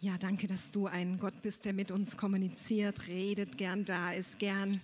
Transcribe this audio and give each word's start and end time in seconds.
Ja, 0.00 0.16
danke, 0.16 0.46
dass 0.46 0.70
du 0.70 0.86
ein 0.86 1.18
Gott 1.18 1.42
bist, 1.42 1.64
der 1.64 1.72
mit 1.72 1.90
uns 1.90 2.16
kommuniziert, 2.16 3.08
redet, 3.08 3.58
gern 3.58 3.84
da 3.84 4.12
ist, 4.12 4.38
gern 4.38 4.80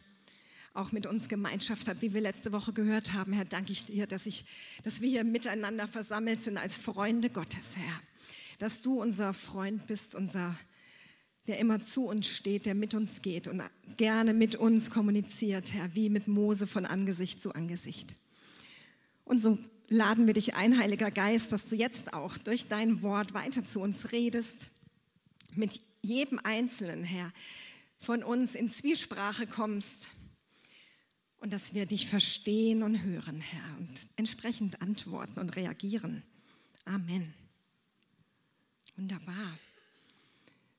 auch 0.72 0.90
mit 0.90 1.06
uns 1.06 1.28
Gemeinschaft 1.28 1.86
hat, 1.86 2.02
wie 2.02 2.12
wir 2.12 2.20
letzte 2.20 2.50
Woche 2.50 2.72
gehört 2.72 3.12
haben. 3.12 3.32
Herr, 3.32 3.44
danke 3.44 3.70
ich 3.70 3.84
dir, 3.84 4.08
dass, 4.08 4.26
ich, 4.26 4.44
dass 4.82 5.00
wir 5.00 5.08
hier 5.08 5.22
miteinander 5.22 5.86
versammelt 5.86 6.42
sind 6.42 6.58
als 6.58 6.76
Freunde 6.76 7.30
Gottes, 7.30 7.76
Herr. 7.76 8.00
Dass 8.58 8.82
du 8.82 9.00
unser 9.00 9.34
Freund 9.34 9.86
bist, 9.86 10.16
unser, 10.16 10.56
der 11.46 11.60
immer 11.60 11.84
zu 11.84 12.06
uns 12.06 12.26
steht, 12.26 12.66
der 12.66 12.74
mit 12.74 12.92
uns 12.94 13.22
geht 13.22 13.46
und 13.46 13.62
gerne 13.96 14.34
mit 14.34 14.56
uns 14.56 14.90
kommuniziert, 14.90 15.72
Herr, 15.72 15.94
wie 15.94 16.08
mit 16.08 16.26
Mose 16.26 16.66
von 16.66 16.86
Angesicht 16.86 17.40
zu 17.40 17.54
Angesicht. 17.54 18.16
Und 19.24 19.38
so 19.38 19.60
laden 19.88 20.26
wir 20.26 20.34
dich 20.34 20.56
ein, 20.56 20.76
Heiliger 20.76 21.12
Geist, 21.12 21.52
dass 21.52 21.66
du 21.66 21.76
jetzt 21.76 22.14
auch 22.14 22.36
durch 22.36 22.66
dein 22.66 23.00
Wort 23.02 23.32
weiter 23.32 23.64
zu 23.64 23.78
uns 23.78 24.10
redest 24.10 24.70
mit 25.56 25.80
jedem 26.02 26.38
Einzelnen, 26.42 27.04
Herr, 27.04 27.32
von 27.98 28.22
uns 28.22 28.54
in 28.54 28.70
Zwiesprache 28.70 29.46
kommst 29.46 30.10
und 31.38 31.52
dass 31.52 31.74
wir 31.74 31.86
dich 31.86 32.06
verstehen 32.06 32.82
und 32.82 33.02
hören, 33.02 33.40
Herr, 33.40 33.76
und 33.78 33.90
entsprechend 34.16 34.80
antworten 34.80 35.40
und 35.40 35.56
reagieren. 35.56 36.22
Amen. 36.84 37.34
Wunderbar. 38.96 39.58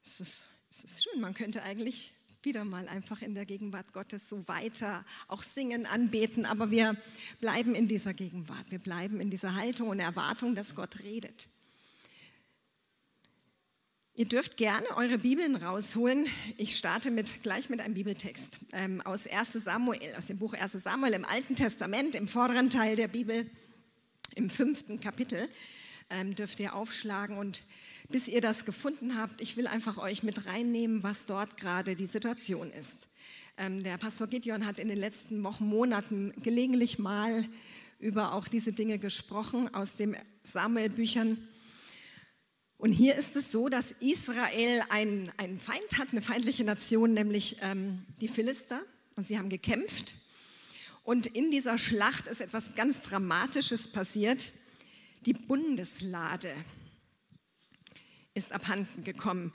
Es 0.05 0.19
ist, 0.19 0.45
es 0.69 0.83
ist 0.83 1.03
schön, 1.03 1.19
man 1.19 1.33
könnte 1.33 1.63
eigentlich 1.63 2.13
wieder 2.45 2.63
mal 2.63 2.87
einfach 2.87 3.21
in 3.21 3.33
der 3.33 3.45
Gegenwart 3.45 3.91
Gottes 3.91 4.29
so 4.29 4.47
weiter 4.47 5.03
auch 5.27 5.43
singen, 5.43 5.85
anbeten, 5.85 6.45
aber 6.45 6.69
wir 6.69 6.95
bleiben 7.39 7.75
in 7.75 7.87
dieser 7.87 8.13
Gegenwart, 8.13 8.69
wir 8.69 8.79
bleiben 8.79 9.19
in 9.19 9.31
dieser 9.31 9.55
Haltung 9.55 9.89
und 9.89 9.99
Erwartung, 9.99 10.55
dass 10.55 10.75
Gott 10.75 10.99
redet. 10.99 11.47
Ihr 14.17 14.25
dürft 14.25 14.55
gerne 14.55 14.87
eure 14.95 15.17
Bibeln 15.17 15.57
rausholen. 15.57 16.27
Ich 16.55 16.77
starte 16.77 17.11
mit, 17.11 17.43
gleich 17.43 17.69
mit 17.69 17.81
einem 17.81 17.95
Bibeltext 17.95 18.59
ähm, 18.71 19.01
aus 19.01 19.27
1 19.27 19.51
Samuel, 19.61 20.15
aus 20.17 20.27
dem 20.27 20.37
Buch 20.37 20.53
1 20.53 20.71
Samuel 20.71 21.11
im 21.11 21.25
Alten 21.25 21.57
Testament, 21.57 22.15
im 22.15 22.29
vorderen 22.29 22.69
Teil 22.69 22.95
der 22.95 23.09
Bibel, 23.09 23.45
im 24.35 24.49
fünften 24.49 25.01
Kapitel. 25.01 25.49
Ähm, 26.09 26.33
dürft 26.33 26.61
ihr 26.61 26.75
aufschlagen 26.75 27.37
und 27.37 27.63
bis 28.07 28.29
ihr 28.29 28.39
das 28.39 28.63
gefunden 28.63 29.17
habt, 29.17 29.41
ich 29.41 29.57
will 29.57 29.67
einfach 29.67 29.97
euch 29.97 30.23
mit 30.23 30.45
reinnehmen, 30.45 31.03
was 31.03 31.25
dort 31.25 31.57
gerade 31.57 31.97
die 31.97 32.05
Situation 32.05 32.71
ist. 32.71 33.09
Ähm, 33.57 33.83
der 33.83 33.97
Pastor 33.97 34.27
Gideon 34.27 34.65
hat 34.65 34.79
in 34.79 34.87
den 34.87 34.97
letzten 34.97 35.43
Wochen, 35.43 35.65
Monaten 35.65 36.31
gelegentlich 36.41 36.99
mal 36.99 37.43
über 37.99 38.33
auch 38.33 38.47
diese 38.47 38.71
Dinge 38.71 38.97
gesprochen 38.97 39.73
aus 39.75 39.95
den 39.95 40.15
Samuel-Büchern. 40.43 41.49
Und 42.77 42.91
hier 42.91 43.15
ist 43.15 43.35
es 43.35 43.51
so, 43.51 43.69
dass 43.69 43.93
Israel 43.99 44.83
einen, 44.89 45.31
einen 45.37 45.59
Feind 45.59 45.97
hat, 45.97 46.09
eine 46.11 46.21
feindliche 46.21 46.63
Nation, 46.63 47.13
nämlich 47.13 47.57
ähm, 47.61 48.05
die 48.21 48.27
Philister. 48.27 48.81
Und 49.15 49.25
sie 49.25 49.37
haben 49.37 49.49
gekämpft. 49.49 50.15
Und 51.03 51.27
in 51.27 51.51
dieser 51.51 51.77
Schlacht 51.77 52.27
ist 52.27 52.41
etwas 52.41 52.75
ganz 52.75 53.01
Dramatisches 53.01 53.87
passiert. 53.87 54.51
Die 55.25 55.33
Bundeslade 55.33 56.53
ist 58.33 58.51
abhanden 58.51 59.03
gekommen. 59.03 59.53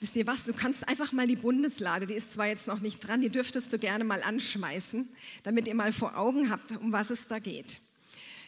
Wisst 0.00 0.14
ihr 0.14 0.26
was, 0.26 0.44
du 0.44 0.52
kannst 0.52 0.88
einfach 0.88 1.10
mal 1.10 1.26
die 1.26 1.36
Bundeslade, 1.36 2.06
die 2.06 2.14
ist 2.14 2.34
zwar 2.34 2.46
jetzt 2.46 2.68
noch 2.68 2.80
nicht 2.80 3.00
dran, 3.00 3.20
die 3.20 3.30
dürftest 3.30 3.72
du 3.72 3.78
gerne 3.78 4.04
mal 4.04 4.22
anschmeißen, 4.22 5.08
damit 5.42 5.66
ihr 5.66 5.74
mal 5.74 5.92
vor 5.92 6.16
Augen 6.16 6.50
habt, 6.50 6.70
um 6.72 6.92
was 6.92 7.10
es 7.10 7.26
da 7.26 7.40
geht. 7.40 7.78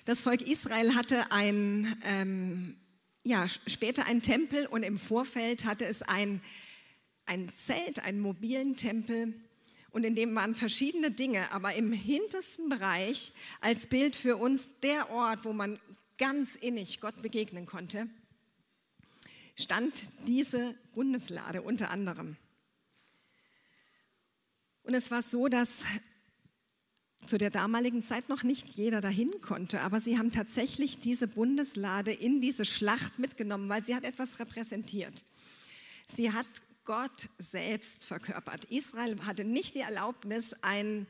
Das 0.05 0.21
Volk 0.21 0.43
Israel 0.43 0.95
hatte 0.95 1.33
ein 1.33 1.97
ähm, 2.05 2.77
ja, 3.23 3.47
später 3.49 4.07
ein 4.07 4.23
Tempel 4.23 4.67
und 4.67 4.83
im 4.83 4.99
Vorfeld 4.99 5.65
hatte 5.65 5.85
es 5.85 6.03
ein, 6.03 6.41
ein 7.27 7.49
Zelt, 7.49 8.01
einen 8.01 8.21
mobilen 8.21 8.77
Tempel 8.77 9.35
und 9.91 10.05
in 10.05 10.15
dem 10.15 10.35
waren 10.35 10.55
verschiedene 10.55 11.11
Dinge, 11.11 11.51
aber 11.53 11.75
im 11.75 11.93
hintersten 11.93 12.69
Bereich 12.69 13.33
als 13.61 13.87
Bild 13.87 14.17
für 14.17 14.37
uns 14.37 14.69
der 14.83 15.11
Ort, 15.11 15.45
wo 15.45 15.53
man 15.53 15.79
ganz 16.17 16.55
innig 16.55 17.01
Gott 17.01 17.21
begegnen 17.23 17.67
konnte, 17.67 18.09
stand 19.57 19.93
diese 20.27 20.75
Bundeslade 20.95 21.63
unter 21.63 21.91
anderem. 21.91 22.37
Und 24.83 24.95
es 24.95 25.11
war 25.11 25.23
so, 25.23 25.49
dass 25.49 25.85
zu 27.27 27.39
der 27.39 27.51
damaligen 27.51 28.03
Zeit 28.03 28.29
noch 28.29 28.43
nicht 28.43 28.69
jeder 28.71 29.01
dahin 29.01 29.31
konnte, 29.41 29.81
aber 29.83 30.01
sie 30.01 30.19
haben 30.19 30.33
tatsächlich 30.33 31.01
diese 31.01 31.29
Bundeslade 31.29 32.13
in 32.13 32.41
diese 32.41 32.65
Schlacht 32.65 33.19
mitgenommen, 33.19 33.69
weil 33.69 33.85
sie 33.85 33.95
hat 33.95 34.05
etwas 34.05 34.39
repräsentiert. 34.39 35.25
Sie 36.07 36.33
hat 36.33 36.47
Gott 36.85 37.29
selbst 37.39 38.05
verkörpert. 38.05 38.65
Israel 38.65 39.17
hatte 39.25 39.45
nicht 39.45 39.75
die 39.75 39.81
Erlaubnis, 39.81 40.55
ein, 40.63 41.07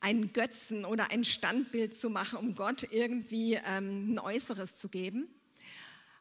einen 0.00 0.32
Götzen 0.32 0.84
oder 0.84 1.10
ein 1.10 1.24
Standbild 1.24 1.96
zu 1.96 2.10
machen, 2.10 2.38
um 2.38 2.54
Gott 2.54 2.86
irgendwie 2.92 3.54
ähm, 3.54 4.12
ein 4.12 4.18
Äußeres 4.18 4.76
zu 4.76 4.88
geben. 4.88 5.28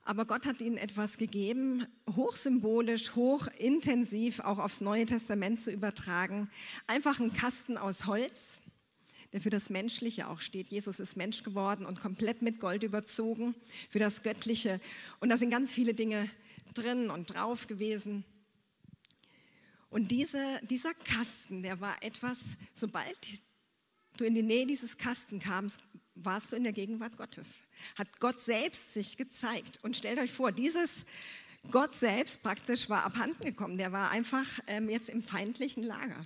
Aber 0.06 0.26
Gott 0.26 0.46
hat 0.46 0.60
ihnen 0.60 0.78
etwas 0.78 1.18
gegeben, 1.18 1.86
hochsymbolisch, 2.14 3.16
hochintensiv 3.16 4.42
auch 4.42 4.60
aufs 4.60 4.82
Neue 4.82 5.06
Testament 5.06 5.62
zu 5.62 5.72
übertragen. 5.72 6.50
Einfach 6.88 7.20
ein 7.22 7.34
Kasten 7.34 7.78
aus 7.78 8.06
Holz, 8.06 8.60
der 9.34 9.42
für 9.42 9.50
das 9.50 9.70
Menschliche 9.70 10.28
auch 10.30 10.40
steht. 10.40 10.68
Jesus 10.68 11.00
ist 11.00 11.18
Mensch 11.18 11.44
geworden 11.44 11.86
und 11.86 12.00
komplett 12.00 12.42
mit 12.42 12.60
Gold 12.60 12.84
überzogen 12.84 13.56
für 13.90 14.00
das 14.00 14.22
Göttliche. 14.24 14.80
Und 15.20 15.30
da 15.30 15.38
sind 15.38 15.50
ganz 15.50 15.74
viele 15.74 15.94
Dinge 15.94 16.30
drin 16.74 17.10
und 17.10 17.34
drauf 17.34 17.68
gewesen. 17.68 18.24
Und 19.90 20.12
diese, 20.12 20.60
dieser 20.70 20.94
Kasten, 20.94 21.64
der 21.64 21.82
war 21.82 22.02
etwas, 22.02 22.58
sobald 22.74 23.18
du 24.18 24.24
in 24.24 24.36
die 24.36 24.44
Nähe 24.44 24.66
dieses 24.66 24.98
Kasten 24.98 25.40
kamst, 25.40 25.80
warst 26.16 26.52
du 26.52 26.56
in 26.56 26.64
der 26.64 26.74
Gegenwart 26.74 27.18
Gottes. 27.18 27.60
Hat 27.96 28.20
Gott 28.20 28.40
selbst 28.40 28.94
sich 28.94 29.18
gezeigt. 29.18 29.80
Und 29.82 29.98
stellt 29.98 30.20
euch 30.20 30.32
vor, 30.32 30.52
dieses 30.52 31.06
Gott 31.72 31.96
selbst 31.96 32.44
praktisch 32.44 32.90
war 32.90 33.04
abhanden 33.04 33.44
gekommen. 33.44 33.78
Der 33.78 33.92
war 33.92 34.12
einfach 34.12 34.48
ähm, 34.68 34.90
jetzt 34.90 35.10
im 35.10 35.24
feindlichen 35.24 35.84
Lager. 35.84 36.26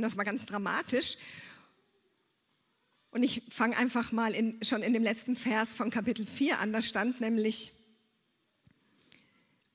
Und 0.00 0.04
das 0.04 0.16
war 0.16 0.24
ganz 0.24 0.46
dramatisch. 0.46 1.18
Und 3.10 3.22
ich 3.22 3.42
fange 3.50 3.76
einfach 3.76 4.12
mal 4.12 4.34
in, 4.34 4.64
schon 4.64 4.80
in 4.80 4.94
dem 4.94 5.02
letzten 5.02 5.36
Vers 5.36 5.74
von 5.74 5.90
Kapitel 5.90 6.24
4 6.24 6.58
an. 6.58 6.72
Da 6.72 6.80
stand 6.80 7.20
nämlich 7.20 7.72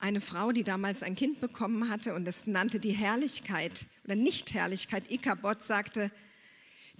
eine 0.00 0.20
Frau, 0.20 0.50
die 0.50 0.64
damals 0.64 1.04
ein 1.04 1.14
Kind 1.14 1.40
bekommen 1.40 1.88
hatte 1.88 2.12
und 2.12 2.26
es 2.26 2.48
nannte 2.48 2.80
die 2.80 2.90
Herrlichkeit 2.90 3.86
oder 4.02 4.16
Nicht-Herrlichkeit. 4.16 5.12
Ikabot 5.12 5.62
sagte, 5.62 6.10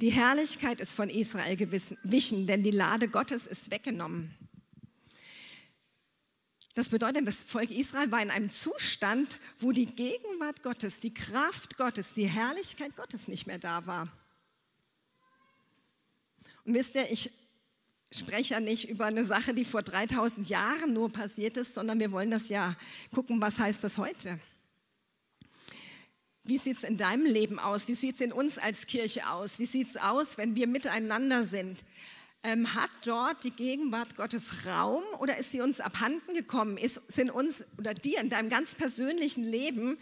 die 0.01 0.11
Herrlichkeit 0.11 0.81
ist 0.81 0.95
von 0.95 1.11
Israel 1.11 1.57
gewichen, 1.57 2.47
denn 2.47 2.63
die 2.63 2.71
Lade 2.71 3.09
Gottes 3.09 3.45
ist 3.45 3.73
weggenommen. 3.73 4.33
Das 6.77 6.91
bedeutet, 6.91 7.27
das 7.27 7.43
Volk 7.43 7.71
Israel 7.71 8.13
war 8.13 8.21
in 8.21 8.31
einem 8.31 8.53
Zustand, 8.53 9.39
wo 9.61 9.73
die 9.73 9.87
Gegenwart 9.87 10.63
Gottes, 10.63 11.01
die 11.01 11.15
Kraft 11.15 11.79
Gottes, 11.79 12.13
die 12.13 12.27
Herrlichkeit 12.27 12.95
Gottes 12.97 13.29
nicht 13.29 13.47
mehr 13.47 13.59
da 13.59 13.87
war. 13.87 14.13
Und 16.67 16.75
wisst 16.75 16.95
ihr, 16.95 17.11
ich 17.11 17.31
spreche 18.13 18.53
ja 18.53 18.61
nicht 18.61 18.91
über 18.91 19.07
eine 19.07 19.25
Sache, 19.25 19.55
die 19.55 19.65
vor 19.65 19.83
3000 19.83 20.51
Jahren 20.51 20.93
nur 20.93 21.11
passiert 21.11 21.57
ist, 21.57 21.75
sondern 21.75 21.99
wir 21.99 22.13
wollen 22.13 22.31
das 22.31 22.51
ja 22.51 22.77
gucken, 23.11 23.41
was 23.41 23.59
heißt 23.59 23.83
das 23.83 23.97
heute? 23.97 24.39
Wie 26.45 26.59
sieht 26.59 26.77
es 26.77 26.85
in 26.85 26.99
deinem 26.99 27.25
Leben 27.25 27.59
aus? 27.59 27.89
Wie 27.89 27.95
sieht 27.95 28.17
es 28.17 28.21
in 28.21 28.33
uns 28.33 28.59
als 28.59 28.87
Kirche 28.87 29.31
aus? 29.31 29.59
Wie 29.59 29.65
sieht 29.65 29.89
es 29.89 29.97
aus, 29.97 30.37
wenn 30.37 30.57
wir 30.57 30.67
miteinander 30.67 31.47
sind? 31.47 31.83
Ähm, 32.47 32.77
hat 32.77 32.91
dort 33.05 33.43
die 33.43 33.51
Gegenwart 33.51 34.15
Gottes 34.15 34.65
Raum 34.65 35.03
oder 35.19 35.37
ist 35.37 35.51
sie 35.51 35.61
uns 35.61 35.81
abhanden 35.81 36.33
gekommen? 36.33 36.77
Ist, 36.77 37.01
sind 37.09 37.29
uns 37.29 37.65
oder 37.77 37.93
dir 37.93 38.21
in 38.21 38.29
deinem 38.29 38.49
ganz 38.49 38.77
persönlichen 38.77 39.43
Leben 39.43 39.99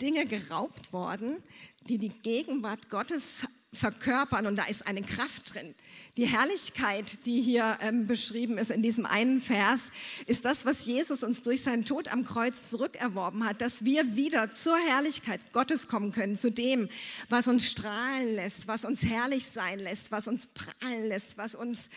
Dinge 0.00 0.24
geraubt 0.24 0.92
worden, 0.92 1.42
die 1.88 1.98
die 1.98 2.10
Gegenwart 2.10 2.88
Gottes 2.88 3.42
verkörpern 3.72 4.46
und 4.46 4.56
da 4.56 4.64
ist 4.64 4.86
eine 4.86 5.02
Kraft 5.02 5.54
drin. 5.54 5.74
Die 6.16 6.26
Herrlichkeit, 6.26 7.26
die 7.26 7.42
hier 7.42 7.78
ähm, 7.82 8.06
beschrieben 8.06 8.56
ist 8.56 8.70
in 8.70 8.82
diesem 8.82 9.04
einen 9.04 9.40
Vers, 9.40 9.90
ist 10.26 10.46
das, 10.46 10.64
was 10.64 10.86
Jesus 10.86 11.22
uns 11.22 11.42
durch 11.42 11.62
seinen 11.62 11.84
Tod 11.84 12.08
am 12.08 12.24
Kreuz 12.24 12.70
zurückerworben 12.70 13.44
hat, 13.44 13.60
dass 13.60 13.84
wir 13.84 14.16
wieder 14.16 14.52
zur 14.52 14.76
Herrlichkeit 14.78 15.52
Gottes 15.52 15.86
kommen 15.86 16.12
können, 16.12 16.36
zu 16.36 16.50
dem, 16.50 16.88
was 17.28 17.46
uns 17.46 17.70
strahlen 17.70 18.34
lässt, 18.34 18.66
was 18.68 18.84
uns 18.86 19.02
herrlich 19.02 19.46
sein 19.46 19.78
lässt, 19.78 20.10
was 20.10 20.28
uns 20.28 20.48
prahlen 20.48 21.06
lässt, 21.06 21.36
was 21.36 21.54
uns 21.54 21.90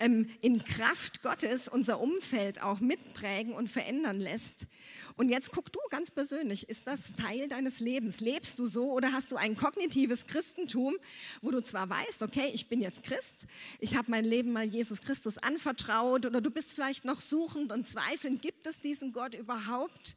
ähm, 0.00 0.30
in 0.40 0.64
Kraft 0.64 1.22
Gottes 1.22 1.68
unser 1.68 2.00
Umfeld 2.00 2.62
auch 2.62 2.80
mitprägen 2.80 3.52
und 3.52 3.68
verändern 3.68 4.18
lässt. 4.18 4.66
Und 5.16 5.28
jetzt 5.28 5.52
guck 5.52 5.70
du 5.72 5.78
ganz 5.90 6.10
persönlich, 6.10 6.68
ist 6.68 6.86
das 6.86 7.00
Teil 7.20 7.48
deines 7.48 7.80
Lebens? 7.80 8.20
Lebst 8.20 8.58
du 8.58 8.66
so 8.66 8.92
oder 8.92 9.12
hast 9.12 9.30
du 9.30 9.36
ein 9.36 9.56
kognitives 9.56 10.26
Christentum, 10.26 10.96
wo 11.42 11.50
du 11.50 11.62
zwar 11.62 11.88
weißt, 11.88 12.22
okay, 12.22 12.50
ich 12.52 12.68
bin 12.68 12.80
jetzt 12.80 13.02
Christ, 13.02 13.46
ich 13.78 13.96
habe 13.96 14.10
mein 14.10 14.24
Leben 14.24 14.52
mal 14.52 14.64
Jesus 14.64 15.00
Christus 15.00 15.38
anvertraut 15.38 16.26
oder 16.26 16.40
du 16.40 16.50
bist 16.50 16.72
vielleicht 16.72 17.04
noch 17.04 17.20
suchend 17.20 17.72
und 17.72 17.86
zweifelnd, 17.86 18.42
gibt 18.42 18.66
es 18.66 18.80
diesen 18.80 19.12
Gott 19.12 19.34
überhaupt? 19.34 20.16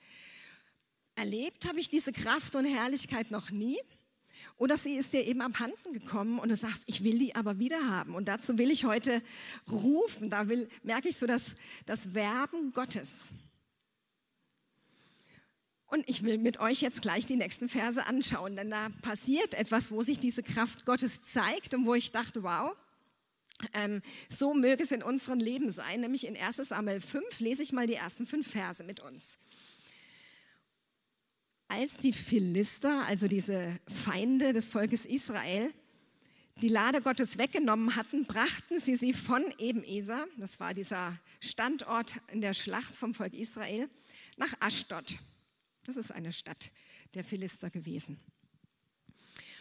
Erlebt 1.15 1.68
habe 1.68 1.80
ich 1.80 1.89
diese 1.89 2.12
Kraft 2.12 2.56
und 2.56 2.65
Herrlichkeit 2.65 3.31
noch 3.31 3.51
nie. 3.51 3.77
Oder 4.57 4.77
sie 4.77 4.95
ist 4.95 5.13
dir 5.13 5.25
eben 5.25 5.42
abhanden 5.42 5.94
gekommen 5.94 6.39
und 6.39 6.50
du 6.50 6.56
sagst, 6.56 6.83
ich 6.88 7.03
will 7.03 7.18
die 7.19 7.36
aber 7.36 7.59
wieder 7.59 7.89
haben. 7.89 8.15
Und 8.15 8.27
dazu 8.27 8.57
will 8.57 8.71
ich 8.71 8.86
heute 8.86 9.21
rufen. 9.71 10.30
Da 10.30 10.48
will, 10.48 10.69
merke 10.83 11.09
ich 11.09 11.18
so 11.18 11.27
das, 11.27 11.56
das 11.86 12.13
Werben 12.13 12.71
Gottes. 12.74 13.30
Und 15.91 16.07
ich 16.07 16.23
will 16.23 16.38
mit 16.38 16.61
euch 16.61 16.81
jetzt 16.81 17.01
gleich 17.01 17.25
die 17.25 17.35
nächsten 17.35 17.67
Verse 17.67 18.05
anschauen, 18.05 18.55
denn 18.55 18.71
da 18.71 18.88
passiert 19.01 19.53
etwas, 19.53 19.91
wo 19.91 20.03
sich 20.03 20.21
diese 20.21 20.41
Kraft 20.41 20.85
Gottes 20.85 21.21
zeigt 21.21 21.73
und 21.73 21.85
wo 21.85 21.93
ich 21.93 22.13
dachte, 22.13 22.43
wow, 22.43 22.73
ähm, 23.73 24.01
so 24.29 24.53
möge 24.53 24.83
es 24.83 24.93
in 24.93 25.03
unserem 25.03 25.39
Leben 25.39 25.69
sein. 25.69 25.99
Nämlich 25.99 26.25
in 26.25 26.38
1 26.38 26.55
Samuel 26.55 27.01
5 27.01 27.41
lese 27.41 27.61
ich 27.61 27.73
mal 27.73 27.88
die 27.88 27.95
ersten 27.95 28.25
fünf 28.25 28.49
Verse 28.49 28.81
mit 28.85 29.01
uns. 29.01 29.38
Als 31.67 31.97
die 31.97 32.13
Philister, 32.13 33.05
also 33.05 33.27
diese 33.27 33.77
Feinde 34.05 34.53
des 34.53 34.69
Volkes 34.69 35.03
Israel, 35.03 35.73
die 36.61 36.69
Lade 36.69 37.01
Gottes 37.01 37.38
weggenommen 37.38 37.97
hatten, 37.97 38.25
brachten 38.25 38.79
sie 38.79 38.95
sie 38.95 39.11
von 39.11 39.43
Ebenezer, 39.57 40.25
das 40.38 40.57
war 40.61 40.73
dieser 40.73 41.19
Standort 41.41 42.15
in 42.31 42.39
der 42.39 42.53
Schlacht 42.53 42.95
vom 42.95 43.13
Volk 43.13 43.33
Israel, 43.33 43.89
nach 44.38 44.53
Aschdod. 44.61 45.17
Das 45.91 46.05
ist 46.05 46.11
eine 46.11 46.31
Stadt 46.31 46.71
der 47.15 47.25
Philister 47.25 47.69
gewesen. 47.69 48.17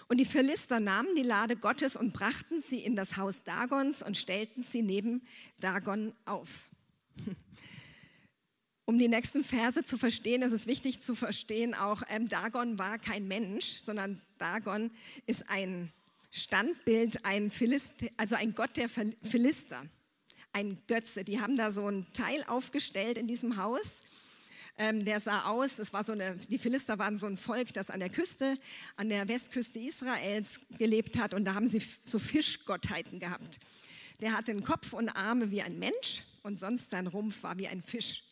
Und 0.07 0.19
die 0.19 0.25
Philister 0.25 0.79
nahmen 0.79 1.17
die 1.17 1.25
Lade 1.25 1.57
Gottes 1.57 1.97
und 1.97 2.13
brachten 2.13 2.63
sie 2.63 2.79
in 2.79 2.95
das 2.95 3.17
Haus 3.17 3.43
Dagons 3.43 4.01
und 4.01 4.17
stellten 4.17 4.63
sie 4.63 4.83
neben 4.83 5.27
Dagon 5.59 6.15
auf. 6.27 6.69
Um 8.85 8.97
die 8.97 9.09
nächsten 9.09 9.43
Verse 9.43 9.85
zu 9.85 9.99
verstehen, 9.99 10.43
ist 10.43 10.53
es 10.53 10.69
wichtig 10.69 11.01
zu 11.01 11.17
verstehen, 11.17 11.75
auch 11.75 12.03
ähm, 12.09 12.29
Dagon 12.29 12.79
war 12.79 12.99
kein 12.99 13.27
Mensch, 13.27 13.83
sondern 13.83 14.21
Dagon 14.39 14.93
ist 15.27 15.49
ein 15.49 15.93
Standbild, 16.31 17.25
ein 17.25 17.51
Philist, 17.51 17.93
also 18.17 18.37
ein 18.37 18.55
Gott 18.55 18.77
der 18.77 18.89
Philister, 18.89 19.85
ein 20.53 20.79
Götze. 20.87 21.25
Die 21.25 21.41
haben 21.41 21.57
da 21.57 21.73
so 21.73 21.89
ein 21.89 22.07
Teil 22.15 22.45
aufgestellt 22.49 23.19
in 23.19 23.27
diesem 23.27 23.57
Haus 23.57 24.01
ähm, 24.81 25.05
der 25.05 25.21
sah 25.21 25.45
aus, 25.45 25.77
das 25.77 25.93
war 25.93 26.03
so 26.05 26.13
eine, 26.13 26.37
die 26.49 26.57
Philister 26.57 26.99
waren 26.99 27.19
so 27.19 27.27
ein 27.27 27.37
Volk, 27.37 27.75
das 27.75 27.91
an 27.91 28.01
der 28.01 28.09
Küste, 28.09 28.55
an 28.97 29.11
der 29.11 29.29
Westküste 29.29 29.79
Israels 29.79 30.59
gelebt 30.79 31.19
hat 31.19 31.35
und 31.35 31.45
da 31.45 31.55
haben 31.55 31.69
sie 31.69 31.83
so 32.03 32.19
Fischgottheiten 32.19 33.21
gehabt. 33.21 33.61
Der 34.23 34.35
hatte 34.35 34.53
einen 34.53 34.65
Kopf 34.65 34.95
und 34.95 35.11
Arme 35.11 35.51
wie 35.51 35.61
ein 35.61 35.79
Mensch 35.79 36.25
und 36.43 36.59
sonst 36.59 36.89
sein 36.89 37.07
Rumpf 37.07 37.43
war 37.43 37.59
wie 37.59 37.69
ein 37.69 37.83
Fisch. 37.83 38.25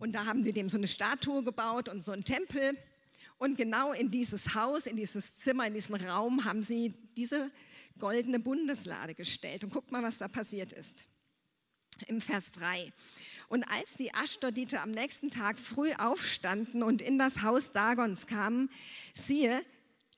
Und 0.00 0.12
da 0.12 0.26
haben 0.26 0.42
sie 0.42 0.52
dem 0.52 0.68
so 0.68 0.76
eine 0.76 0.88
Statue 0.88 1.44
gebaut 1.44 1.88
und 1.88 2.02
so 2.02 2.10
einen 2.10 2.24
Tempel. 2.24 2.76
Und 3.38 3.56
genau 3.56 3.92
in 3.92 4.10
dieses 4.10 4.56
Haus, 4.56 4.86
in 4.86 4.96
dieses 4.96 5.36
Zimmer, 5.36 5.68
in 5.68 5.74
diesen 5.74 5.94
Raum 5.94 6.44
haben 6.44 6.64
sie 6.64 6.94
diese 7.16 7.52
goldene 8.00 8.40
Bundeslade 8.40 9.14
gestellt. 9.14 9.62
Und 9.62 9.72
guckt 9.72 9.92
mal, 9.92 10.02
was 10.02 10.18
da 10.18 10.26
passiert 10.26 10.72
ist. 10.72 11.04
Im 12.08 12.20
Vers 12.20 12.50
3. 12.50 12.92
Und 13.48 13.64
als 13.64 13.94
die 13.98 14.12
Aschdoditer 14.14 14.82
am 14.82 14.90
nächsten 14.90 15.30
Tag 15.30 15.58
früh 15.58 15.92
aufstanden 15.94 16.82
und 16.82 17.02
in 17.02 17.18
das 17.18 17.42
Haus 17.42 17.72
Dagons 17.72 18.26
kamen, 18.26 18.70
siehe, 19.14 19.64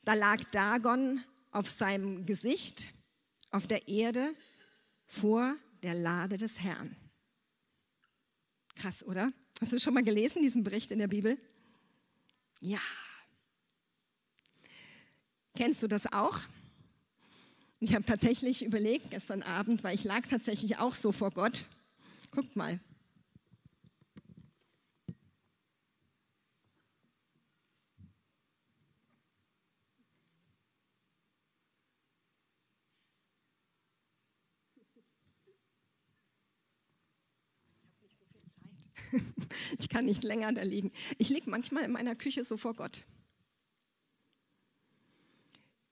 da 0.05 0.15
lag 0.15 0.43
Dagon 0.53 1.23
auf 1.51 1.69
seinem 1.69 2.25
Gesicht 2.27 2.93
auf 3.51 3.67
der 3.67 3.89
Erde 3.89 4.33
vor 5.07 5.57
der 5.83 5.95
Lade 5.95 6.37
des 6.37 6.61
Herrn. 6.61 6.97
Krass, 8.77 9.05
oder? 9.05 9.33
Hast 9.61 9.73
du 9.73 9.79
schon 9.79 9.95
mal 9.95 10.05
gelesen, 10.05 10.43
diesen 10.43 10.63
Bericht 10.63 10.91
in 10.91 10.99
der 10.99 11.09
Bibel? 11.09 11.39
Ja. 12.61 12.81
Kennst 15.55 15.83
du 15.83 15.89
das 15.89 16.13
auch? 16.13 16.39
Ich 17.79 17.95
habe 17.95 18.05
tatsächlich 18.05 18.65
überlegt 18.65 19.11
gestern 19.11 19.43
Abend, 19.43 19.83
weil 19.85 19.95
ich 19.95 20.05
lag 20.05 20.27
tatsächlich 20.27 20.79
auch 20.79 20.95
so 20.95 21.13
vor 21.13 21.31
Gott. 21.31 21.67
Guckt 22.31 22.57
mal, 22.57 22.81
Ich 39.79 39.89
kann 39.89 40.05
nicht 40.05 40.25
länger 40.25 40.53
da 40.53 40.63
liegen. 40.63 40.93
Ich 41.19 41.29
liege 41.29 41.51
manchmal 41.51 41.85
in 41.85 41.93
meiner 41.93 42.15
Küche 42.15 42.45
so 42.45 42.57
vor 42.57 42.75
Gott. 42.75 43.05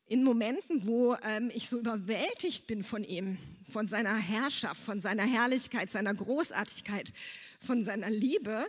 In 0.07 0.23
Momenten, 0.23 0.87
wo 0.87 1.17
ähm, 1.23 1.51
ich 1.55 1.69
so 1.69 1.79
überwältigt 1.79 2.67
bin 2.67 2.85
von 2.85 3.05
ihm, 3.05 3.39
von 3.71 3.89
seiner 3.89 4.17
Herrschaft, 4.17 4.81
von 4.81 5.01
seiner 5.01 5.25
Herrlichkeit, 5.25 5.91
seiner 5.91 6.15
Großartigkeit, 6.15 7.13
von 7.59 7.85
seiner 7.85 8.11
Liebe. 8.11 8.67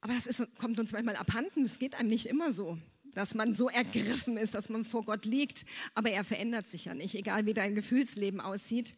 Aber 0.00 0.14
das 0.14 0.26
ist, 0.26 0.46
kommt 0.58 0.78
uns 0.78 0.92
manchmal 0.92 1.16
abhanden. 1.16 1.64
Es 1.64 1.78
geht 1.78 1.96
einem 1.96 2.08
nicht 2.08 2.26
immer 2.26 2.52
so, 2.52 2.78
dass 3.14 3.34
man 3.34 3.54
so 3.54 3.68
ergriffen 3.68 4.36
ist, 4.36 4.54
dass 4.54 4.68
man 4.68 4.84
vor 4.84 5.04
Gott 5.04 5.24
liegt. 5.24 5.64
Aber 5.94 6.10
er 6.10 6.24
verändert 6.24 6.68
sich 6.68 6.84
ja 6.84 6.94
nicht, 6.94 7.14
egal 7.14 7.46
wie 7.46 7.54
dein 7.54 7.74
Gefühlsleben 7.74 8.40
aussieht. 8.40 8.94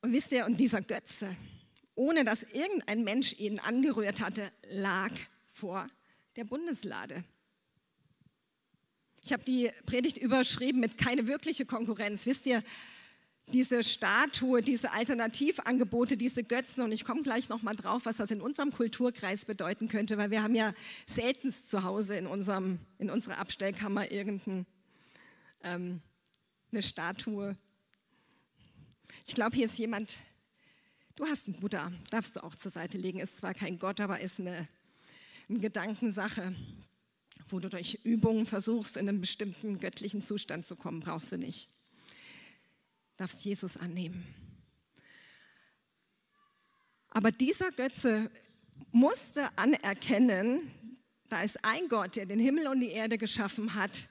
Und 0.00 0.12
wisst 0.12 0.32
ihr, 0.32 0.46
und 0.46 0.58
dieser 0.58 0.80
Götze, 0.80 1.34
ohne 1.98 2.22
dass 2.22 2.44
irgendein 2.44 3.02
Mensch 3.02 3.34
ihn 3.38 3.58
angerührt 3.58 4.20
hatte, 4.20 4.52
lag 4.70 5.10
vor 5.48 5.88
der 6.36 6.44
Bundeslade. 6.44 7.24
Ich 9.24 9.32
habe 9.32 9.42
die 9.42 9.72
Predigt 9.84 10.16
überschrieben 10.16 10.78
mit 10.78 10.96
keine 10.96 11.26
wirkliche 11.26 11.66
Konkurrenz. 11.66 12.24
Wisst 12.24 12.46
ihr, 12.46 12.62
diese 13.48 13.82
Statue, 13.82 14.62
diese 14.62 14.92
Alternativangebote, 14.92 16.16
diese 16.16 16.44
Götzen, 16.44 16.84
und 16.84 16.92
ich 16.92 17.04
komme 17.04 17.22
gleich 17.22 17.48
nochmal 17.48 17.74
drauf, 17.74 18.02
was 18.04 18.18
das 18.18 18.30
in 18.30 18.40
unserem 18.40 18.70
Kulturkreis 18.70 19.44
bedeuten 19.44 19.88
könnte, 19.88 20.18
weil 20.18 20.30
wir 20.30 20.44
haben 20.44 20.54
ja 20.54 20.74
seltenst 21.08 21.68
zu 21.68 21.82
Hause 21.82 22.16
in, 22.16 22.28
unserem, 22.28 22.78
in 22.98 23.10
unserer 23.10 23.38
Abstellkammer 23.38 24.12
irgendeine 24.12 24.66
ähm, 25.64 26.00
Statue. 26.78 27.56
Ich 29.26 29.34
glaube, 29.34 29.56
hier 29.56 29.64
ist 29.64 29.78
jemand, 29.78 30.18
Du 31.18 31.26
hast 31.26 31.48
einen 31.48 31.58
Buddha, 31.58 31.90
darfst 32.12 32.36
du 32.36 32.44
auch 32.44 32.54
zur 32.54 32.70
Seite 32.70 32.96
legen. 32.96 33.18
Ist 33.18 33.38
zwar 33.38 33.52
kein 33.52 33.80
Gott, 33.80 34.00
aber 34.00 34.20
ist 34.20 34.38
eine, 34.38 34.68
eine 35.48 35.58
Gedankensache, 35.58 36.54
wo 37.48 37.58
du 37.58 37.68
durch 37.68 37.98
Übungen 38.04 38.46
versuchst, 38.46 38.96
in 38.96 39.08
einen 39.08 39.20
bestimmten 39.20 39.80
göttlichen 39.80 40.22
Zustand 40.22 40.64
zu 40.64 40.76
kommen. 40.76 41.00
Brauchst 41.00 41.32
du 41.32 41.36
nicht. 41.36 41.68
Darfst 43.16 43.44
Jesus 43.44 43.76
annehmen. 43.76 44.24
Aber 47.08 47.32
dieser 47.32 47.72
Götze 47.72 48.30
musste 48.92 49.48
anerkennen, 49.58 50.70
da 51.30 51.42
ist 51.42 51.64
ein 51.64 51.88
Gott, 51.88 52.14
der 52.14 52.26
den 52.26 52.38
Himmel 52.38 52.68
und 52.68 52.78
die 52.78 52.90
Erde 52.90 53.18
geschaffen 53.18 53.74
hat 53.74 54.08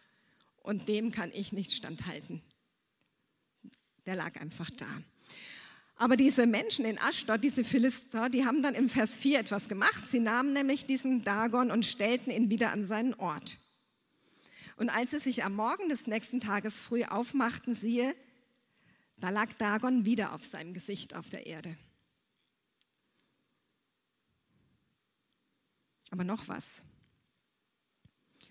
und 0.57 0.89
dem 0.89 1.11
kann 1.11 1.31
ich 1.33 1.53
nicht 1.53 1.71
standhalten. 1.71 2.41
Der 4.05 4.15
lag 4.15 4.35
einfach 4.41 4.69
da. 4.71 5.03
Aber 5.97 6.15
diese 6.15 6.45
Menschen 6.45 6.85
in 6.85 6.99
Aschdod, 6.99 7.43
diese 7.43 7.63
Philister, 7.63 8.29
die 8.29 8.45
haben 8.45 8.61
dann 8.61 8.75
im 8.75 8.87
Vers 8.87 9.17
4 9.17 9.39
etwas 9.39 9.67
gemacht. 9.67 10.03
Sie 10.07 10.19
nahmen 10.19 10.53
nämlich 10.53 10.85
diesen 10.85 11.23
Dagon 11.23 11.71
und 11.71 11.85
stellten 11.85 12.31
ihn 12.31 12.51
wieder 12.51 12.71
an 12.71 12.85
seinen 12.85 13.15
Ort. 13.15 13.57
Und 14.75 14.91
als 14.91 15.09
sie 15.09 15.19
sich 15.19 15.43
am 15.43 15.55
Morgen 15.55 15.89
des 15.89 16.05
nächsten 16.05 16.39
Tages 16.39 16.81
früh 16.81 17.03
aufmachten, 17.03 17.73
siehe, 17.73 18.15
da 19.17 19.31
lag 19.31 19.51
Dagon 19.53 20.05
wieder 20.05 20.33
auf 20.33 20.45
seinem 20.45 20.75
Gesicht 20.75 21.15
auf 21.15 21.29
der 21.29 21.47
Erde. 21.47 21.75
Aber 26.11 26.23
noch 26.23 26.47
was. 26.47 26.83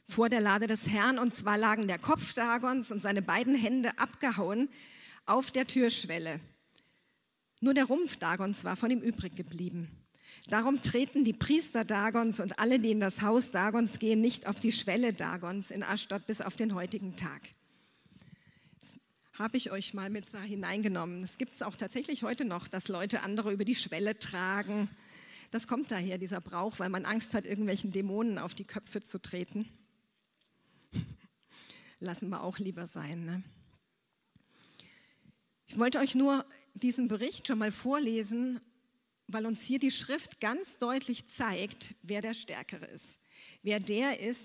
Vor 0.08 0.28
der 0.28 0.40
Lade 0.40 0.66
des 0.66 0.88
Herrn, 0.88 1.20
und 1.20 1.34
zwar 1.34 1.56
lagen 1.56 1.86
der 1.86 2.00
Kopf 2.00 2.32
Dagons 2.32 2.90
und 2.90 3.00
seine 3.00 3.22
beiden 3.22 3.54
Hände 3.54 3.96
abgehauen 3.98 4.68
auf 5.26 5.52
der 5.52 5.68
Türschwelle. 5.68 6.40
Nur 7.60 7.74
der 7.74 7.84
Rumpf 7.84 8.16
Dagons 8.16 8.64
war 8.64 8.76
von 8.76 8.90
ihm 8.90 9.00
übrig 9.00 9.34
geblieben. 9.34 9.90
Darum 10.48 10.80
treten 10.82 11.24
die 11.24 11.32
Priester 11.32 11.84
Dagons 11.84 12.38
und 12.38 12.58
alle, 12.60 12.78
die 12.78 12.92
in 12.92 13.00
das 13.00 13.22
Haus 13.22 13.50
Dagons 13.50 13.98
gehen, 13.98 14.20
nicht 14.20 14.46
auf 14.46 14.60
die 14.60 14.72
Schwelle 14.72 15.12
Dagons 15.12 15.70
in 15.70 15.82
Aschdod 15.82 16.26
bis 16.26 16.40
auf 16.40 16.56
den 16.56 16.74
heutigen 16.74 17.16
Tag. 17.16 17.42
Habe 19.32 19.56
ich 19.56 19.70
euch 19.70 19.92
mal 19.92 20.08
mit 20.08 20.32
da 20.32 20.40
hineingenommen. 20.40 21.22
Es 21.22 21.36
gibt 21.36 21.52
es 21.52 21.62
auch 21.62 21.76
tatsächlich 21.76 22.22
heute 22.22 22.44
noch, 22.44 22.68
dass 22.68 22.88
Leute 22.88 23.22
andere 23.22 23.52
über 23.52 23.64
die 23.64 23.74
Schwelle 23.74 24.18
tragen. 24.18 24.88
Das 25.50 25.66
kommt 25.66 25.90
daher, 25.90 26.16
dieser 26.16 26.40
Brauch, 26.40 26.78
weil 26.78 26.90
man 26.90 27.04
Angst 27.04 27.34
hat, 27.34 27.44
irgendwelchen 27.44 27.92
Dämonen 27.92 28.38
auf 28.38 28.54
die 28.54 28.64
Köpfe 28.64 29.02
zu 29.02 29.20
treten. 29.20 29.68
Lassen 31.98 32.28
wir 32.28 32.42
auch 32.42 32.58
lieber 32.58 32.86
sein. 32.86 33.24
Ne? 33.24 33.42
Ich 35.66 35.78
wollte 35.78 35.98
euch 35.98 36.14
nur 36.14 36.46
diesen 36.82 37.08
Bericht 37.08 37.46
schon 37.46 37.58
mal 37.58 37.70
vorlesen, 37.70 38.60
weil 39.28 39.46
uns 39.46 39.62
hier 39.62 39.78
die 39.78 39.90
Schrift 39.90 40.40
ganz 40.40 40.78
deutlich 40.78 41.28
zeigt, 41.28 41.94
wer 42.02 42.20
der 42.20 42.34
Stärkere 42.34 42.86
ist. 42.86 43.18
Wer 43.62 43.80
der 43.80 44.20
ist, 44.20 44.44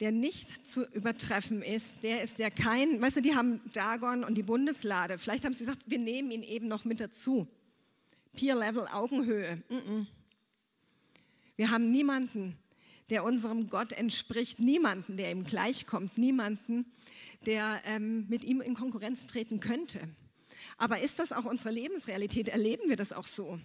der 0.00 0.12
nicht 0.12 0.68
zu 0.68 0.84
übertreffen 0.92 1.62
ist, 1.62 2.02
der 2.02 2.22
ist 2.22 2.38
der 2.38 2.50
kein, 2.50 3.00
weißt 3.00 3.16
du, 3.16 3.20
die 3.22 3.34
haben 3.34 3.60
Dagon 3.72 4.24
und 4.24 4.34
die 4.34 4.42
Bundeslade. 4.42 5.16
Vielleicht 5.16 5.44
haben 5.44 5.54
sie 5.54 5.64
gesagt, 5.64 5.84
wir 5.86 5.98
nehmen 5.98 6.30
ihn 6.30 6.42
eben 6.42 6.68
noch 6.68 6.84
mit 6.84 7.00
dazu. 7.00 7.46
Peer-Level, 8.34 8.88
Augenhöhe. 8.88 9.62
Wir 11.56 11.70
haben 11.70 11.90
niemanden, 11.90 12.58
der 13.08 13.24
unserem 13.24 13.70
Gott 13.70 13.92
entspricht, 13.92 14.58
niemanden, 14.60 15.16
der 15.16 15.30
ihm 15.30 15.44
gleichkommt, 15.44 16.18
niemanden, 16.18 16.92
der 17.46 17.80
ähm, 17.86 18.26
mit 18.28 18.44
ihm 18.44 18.60
in 18.60 18.74
Konkurrenz 18.74 19.26
treten 19.26 19.60
könnte. 19.60 20.00
Aber 20.76 21.00
ist 21.00 21.18
das 21.18 21.32
auch 21.32 21.44
unsere 21.44 21.70
Lebensrealität? 21.70 22.48
Erleben 22.48 22.88
wir 22.88 22.96
das 22.96 23.12
auch 23.12 23.26
so? 23.26 23.58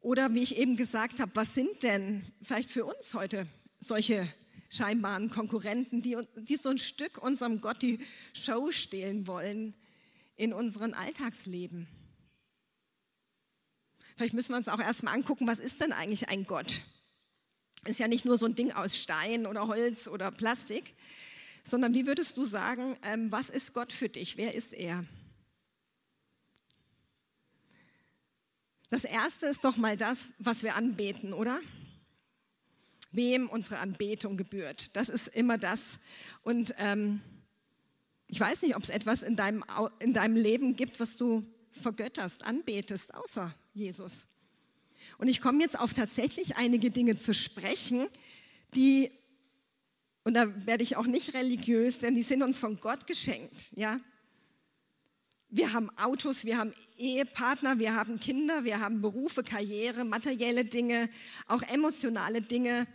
Oder 0.00 0.34
wie 0.34 0.42
ich 0.42 0.56
eben 0.56 0.76
gesagt 0.76 1.18
habe, 1.18 1.32
was 1.34 1.54
sind 1.54 1.82
denn 1.82 2.22
vielleicht 2.42 2.70
für 2.70 2.84
uns 2.84 3.14
heute 3.14 3.46
solche 3.80 4.28
scheinbaren 4.70 5.30
Konkurrenten, 5.30 6.02
die, 6.02 6.16
die 6.36 6.56
so 6.56 6.68
ein 6.68 6.78
Stück 6.78 7.18
unserem 7.22 7.60
Gott 7.60 7.82
die 7.82 8.00
Show 8.32 8.70
stehlen 8.70 9.26
wollen 9.26 9.74
in 10.36 10.52
unserem 10.52 10.94
Alltagsleben. 10.94 11.88
Vielleicht 14.16 14.34
müssen 14.34 14.52
wir 14.52 14.56
uns 14.56 14.68
auch 14.68 14.80
erstmal 14.80 15.14
angucken, 15.14 15.46
was 15.46 15.58
ist 15.58 15.80
denn 15.80 15.92
eigentlich 15.92 16.28
ein 16.28 16.44
Gott? 16.44 16.82
Ist 17.86 18.00
ja 18.00 18.08
nicht 18.08 18.24
nur 18.24 18.36
so 18.36 18.46
ein 18.46 18.54
Ding 18.54 18.72
aus 18.72 18.96
Stein 18.96 19.46
oder 19.46 19.68
Holz 19.68 20.08
oder 20.08 20.30
Plastik, 20.30 20.94
sondern 21.62 21.94
wie 21.94 22.06
würdest 22.06 22.36
du 22.36 22.44
sagen, 22.44 22.96
ähm, 23.04 23.30
was 23.30 23.50
ist 23.50 23.72
Gott 23.72 23.92
für 23.92 24.08
dich? 24.08 24.36
Wer 24.36 24.54
ist 24.54 24.74
er? 24.74 25.04
Das 28.90 29.04
erste 29.04 29.46
ist 29.46 29.64
doch 29.64 29.76
mal 29.76 29.96
das, 29.96 30.30
was 30.38 30.62
wir 30.62 30.76
anbeten, 30.76 31.32
oder? 31.32 31.60
wem 33.12 33.48
unsere 33.48 33.78
Anbetung 33.78 34.36
gebührt. 34.36 34.94
Das 34.96 35.08
ist 35.08 35.28
immer 35.28 35.58
das. 35.58 35.98
Und 36.42 36.74
ähm, 36.78 37.20
ich 38.26 38.38
weiß 38.38 38.62
nicht, 38.62 38.76
ob 38.76 38.82
es 38.82 38.90
etwas 38.90 39.22
in 39.22 39.36
deinem, 39.36 39.64
in 39.98 40.12
deinem 40.12 40.36
Leben 40.36 40.76
gibt, 40.76 41.00
was 41.00 41.16
du 41.16 41.42
vergötterst, 41.72 42.44
anbetest, 42.44 43.14
außer 43.14 43.54
Jesus. 43.72 44.26
Und 45.16 45.28
ich 45.28 45.40
komme 45.40 45.62
jetzt 45.62 45.78
auf 45.78 45.94
tatsächlich 45.94 46.56
einige 46.56 46.90
Dinge 46.90 47.16
zu 47.16 47.32
sprechen, 47.32 48.08
die, 48.74 49.10
und 50.24 50.34
da 50.34 50.66
werde 50.66 50.82
ich 50.82 50.96
auch 50.96 51.06
nicht 51.06 51.34
religiös, 51.34 52.00
denn 52.00 52.14
die 52.14 52.22
sind 52.22 52.42
uns 52.42 52.58
von 52.58 52.78
Gott 52.80 53.06
geschenkt. 53.06 53.66
Ja? 53.74 54.00
Wir 55.50 55.72
haben 55.72 55.90
Autos, 55.98 56.44
wir 56.44 56.58
haben 56.58 56.74
Ehepartner, 56.98 57.78
wir 57.78 57.94
haben 57.94 58.20
Kinder, 58.20 58.64
wir 58.64 58.80
haben 58.80 59.00
Berufe, 59.00 59.42
Karriere, 59.42 60.04
materielle 60.04 60.64
Dinge, 60.64 61.08
auch 61.46 61.62
emotionale 61.62 62.42
Dinge 62.42 62.86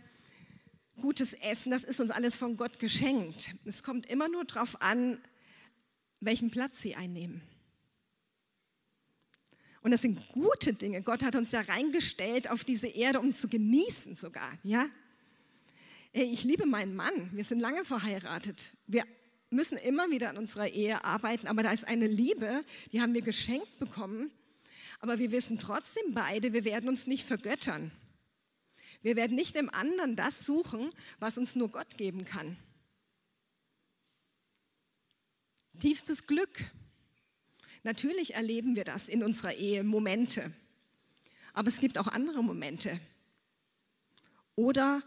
gutes 1.00 1.32
Essen, 1.34 1.70
das 1.70 1.84
ist 1.84 2.00
uns 2.00 2.10
alles 2.10 2.36
von 2.36 2.56
Gott 2.56 2.78
geschenkt. 2.78 3.50
Es 3.64 3.82
kommt 3.82 4.06
immer 4.06 4.28
nur 4.28 4.44
darauf 4.44 4.80
an, 4.80 5.20
welchen 6.20 6.50
Platz 6.50 6.80
sie 6.80 6.94
einnehmen. 6.94 7.42
Und 9.82 9.90
das 9.90 10.00
sind 10.00 10.28
gute 10.28 10.72
Dinge. 10.72 11.02
Gott 11.02 11.22
hat 11.22 11.36
uns 11.36 11.50
ja 11.50 11.60
reingestellt 11.60 12.50
auf 12.50 12.64
diese 12.64 12.86
Erde, 12.86 13.20
um 13.20 13.34
zu 13.34 13.48
genießen 13.48 14.14
sogar. 14.14 14.50
Ja? 14.62 14.86
Ich 16.12 16.44
liebe 16.44 16.64
meinen 16.64 16.96
Mann. 16.96 17.30
Wir 17.34 17.44
sind 17.44 17.60
lange 17.60 17.84
verheiratet. 17.84 18.70
Wir 18.86 19.04
müssen 19.54 19.78
immer 19.78 20.10
wieder 20.10 20.30
an 20.30 20.36
unserer 20.36 20.68
Ehe 20.68 21.04
arbeiten, 21.04 21.46
aber 21.46 21.62
da 21.62 21.72
ist 21.72 21.86
eine 21.86 22.06
Liebe, 22.06 22.64
die 22.92 23.00
haben 23.00 23.14
wir 23.14 23.22
geschenkt 23.22 23.78
bekommen. 23.78 24.30
Aber 25.00 25.18
wir 25.18 25.32
wissen 25.32 25.58
trotzdem 25.58 26.14
beide, 26.14 26.52
wir 26.52 26.64
werden 26.64 26.88
uns 26.88 27.06
nicht 27.06 27.26
vergöttern. 27.26 27.90
Wir 29.02 29.16
werden 29.16 29.36
nicht 29.36 29.56
im 29.56 29.68
anderen 29.68 30.16
das 30.16 30.44
suchen, 30.44 30.88
was 31.18 31.36
uns 31.36 31.56
nur 31.56 31.70
Gott 31.70 31.98
geben 31.98 32.24
kann. 32.24 32.56
Tiefstes 35.80 36.26
Glück. 36.26 36.64
Natürlich 37.82 38.34
erleben 38.34 38.76
wir 38.76 38.84
das 38.84 39.08
in 39.08 39.22
unserer 39.22 39.54
Ehe, 39.54 39.84
Momente. 39.84 40.54
Aber 41.52 41.68
es 41.68 41.80
gibt 41.80 41.98
auch 41.98 42.06
andere 42.08 42.42
Momente. 42.42 42.98
Oder 44.56 45.02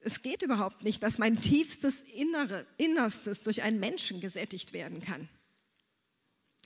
es 0.00 0.22
geht 0.22 0.42
überhaupt 0.42 0.82
nicht, 0.82 1.02
dass 1.02 1.18
mein 1.18 1.40
tiefstes 1.40 2.02
Innere, 2.02 2.66
Innerstes 2.78 3.42
durch 3.42 3.62
einen 3.62 3.80
Menschen 3.80 4.20
gesättigt 4.20 4.72
werden 4.72 5.00
kann. 5.00 5.28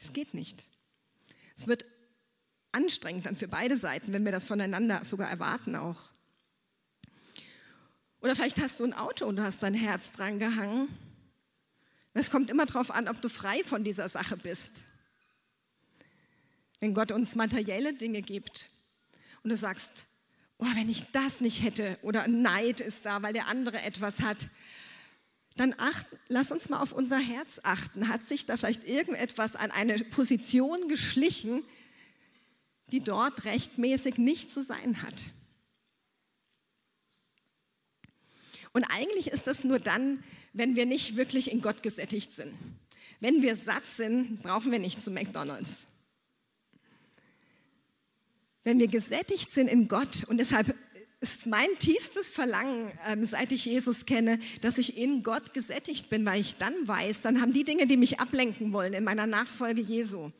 Es 0.00 0.12
geht 0.12 0.34
nicht. 0.34 0.66
Es 1.56 1.66
wird 1.66 1.84
anstrengend 2.72 3.26
dann 3.26 3.36
für 3.36 3.48
beide 3.48 3.76
Seiten, 3.76 4.12
wenn 4.12 4.24
wir 4.24 4.32
das 4.32 4.44
voneinander 4.44 5.04
sogar 5.04 5.28
erwarten 5.28 5.76
auch. 5.76 6.10
Oder 8.20 8.34
vielleicht 8.34 8.60
hast 8.60 8.80
du 8.80 8.84
ein 8.84 8.94
Auto 8.94 9.26
und 9.26 9.36
du 9.36 9.42
hast 9.42 9.62
dein 9.62 9.74
Herz 9.74 10.10
dran 10.12 10.38
gehangen. 10.38 10.88
Es 12.14 12.30
kommt 12.30 12.48
immer 12.50 12.64
darauf 12.64 12.90
an, 12.90 13.08
ob 13.08 13.20
du 13.20 13.28
frei 13.28 13.62
von 13.64 13.82
dieser 13.82 14.08
Sache 14.08 14.36
bist. 14.36 14.70
Wenn 16.80 16.94
Gott 16.94 17.12
uns 17.12 17.34
materielle 17.34 17.94
Dinge 17.94 18.22
gibt 18.22 18.68
und 19.42 19.50
du 19.50 19.56
sagst, 19.56 20.06
oh, 20.58 20.66
wenn 20.74 20.88
ich 20.88 21.10
das 21.12 21.40
nicht 21.40 21.62
hätte 21.62 21.98
oder 22.02 22.26
Neid 22.28 22.80
ist 22.80 23.04
da, 23.04 23.22
weil 23.22 23.32
der 23.32 23.48
andere 23.48 23.80
etwas 23.82 24.20
hat, 24.20 24.48
dann 25.56 25.74
acht, 25.78 26.06
lass 26.28 26.50
uns 26.50 26.68
mal 26.68 26.80
auf 26.80 26.92
unser 26.92 27.18
Herz 27.18 27.60
achten. 27.62 28.08
Hat 28.08 28.24
sich 28.24 28.44
da 28.46 28.56
vielleicht 28.56 28.84
irgendetwas 28.84 29.54
an 29.54 29.70
eine 29.70 29.96
Position 29.98 30.88
geschlichen, 30.88 31.62
die 32.90 33.00
dort 33.00 33.44
rechtmäßig 33.44 34.18
nicht 34.18 34.50
zu 34.50 34.62
sein 34.62 35.02
hat? 35.02 35.14
Und 38.72 38.84
eigentlich 38.84 39.28
ist 39.28 39.46
das 39.46 39.62
nur 39.62 39.78
dann, 39.78 40.18
wenn 40.52 40.74
wir 40.74 40.86
nicht 40.86 41.16
wirklich 41.16 41.52
in 41.52 41.62
Gott 41.62 41.84
gesättigt 41.84 42.32
sind. 42.32 42.52
Wenn 43.20 43.40
wir 43.40 43.54
satt 43.54 43.86
sind, 43.86 44.42
brauchen 44.42 44.72
wir 44.72 44.80
nicht 44.80 45.00
zu 45.00 45.12
McDonald's. 45.12 45.86
Wenn 48.64 48.78
wir 48.78 48.88
gesättigt 48.88 49.50
sind 49.50 49.68
in 49.68 49.88
Gott 49.88 50.24
und 50.24 50.38
deshalb 50.38 50.74
ist 51.20 51.46
mein 51.46 51.68
tiefstes 51.78 52.30
Verlangen, 52.30 52.90
ähm, 53.06 53.24
seit 53.24 53.50
ich 53.50 53.64
Jesus 53.64 54.04
kenne, 54.04 54.38
dass 54.60 54.76
ich 54.76 54.98
in 54.98 55.22
Gott 55.22 55.54
gesättigt 55.54 56.10
bin, 56.10 56.26
weil 56.26 56.40
ich 56.40 56.56
dann 56.56 56.74
weiß, 56.86 57.22
dann 57.22 57.40
haben 57.40 57.54
die 57.54 57.64
Dinge, 57.64 57.86
die 57.86 57.96
mich 57.96 58.20
ablenken 58.20 58.74
wollen 58.74 58.92
in 58.92 59.04
meiner 59.04 59.26
Nachfolge 59.26 59.80
Jesu, 59.80 60.30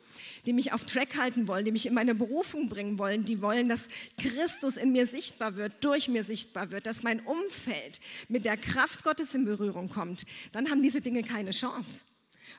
die 0.45 0.53
mich 0.53 0.73
auf 0.73 0.85
Track 0.85 1.17
halten 1.17 1.47
wollen, 1.47 1.65
die 1.65 1.71
mich 1.71 1.87
in 1.87 1.95
meine 1.95 2.13
Berufung 2.13 2.69
bringen 2.69 2.99
wollen, 2.99 3.23
die 3.23 3.41
wollen, 3.41 3.67
dass 3.67 3.87
Christus 4.19 4.77
in 4.77 4.91
mir 4.91 5.07
sichtbar 5.07 5.55
wird, 5.55 5.73
durch 5.83 6.07
mir 6.07 6.23
sichtbar 6.23 6.69
wird, 6.71 6.85
dass 6.85 7.01
mein 7.01 7.19
Umfeld 7.21 7.99
mit 8.27 8.45
der 8.45 8.57
Kraft 8.57 9.03
Gottes 9.03 9.33
in 9.33 9.45
Berührung 9.45 9.89
kommt, 9.89 10.25
dann 10.51 10.69
haben 10.69 10.83
diese 10.83 11.01
Dinge 11.01 11.23
keine 11.23 11.51
Chance. 11.51 12.05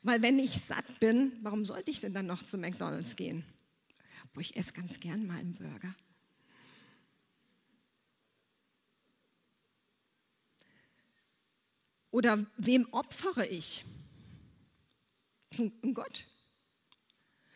Weil 0.03 0.21
wenn 0.23 0.41
ich 0.41 0.53
satt 0.53 0.99
bin, 0.99 1.33
warum 1.43 1.65
sollte 1.65 1.93
ich 1.93 2.01
denn 2.01 2.13
dann 2.13 2.27
noch 2.27 2.43
zu 2.43 2.59
McDonald's 2.59 3.15
gehen? 3.15 3.45
Boah, 4.37 4.43
ich 4.43 4.55
esse 4.55 4.75
ganz 4.75 5.01
gern 5.01 5.27
mal 5.27 5.39
einen 5.39 5.55
Burger. 5.55 5.95
Oder 12.11 12.45
wem 12.59 12.87
opfere 12.93 13.47
ich? 13.47 13.87
Ein 15.59 15.95
Gott. 15.95 16.27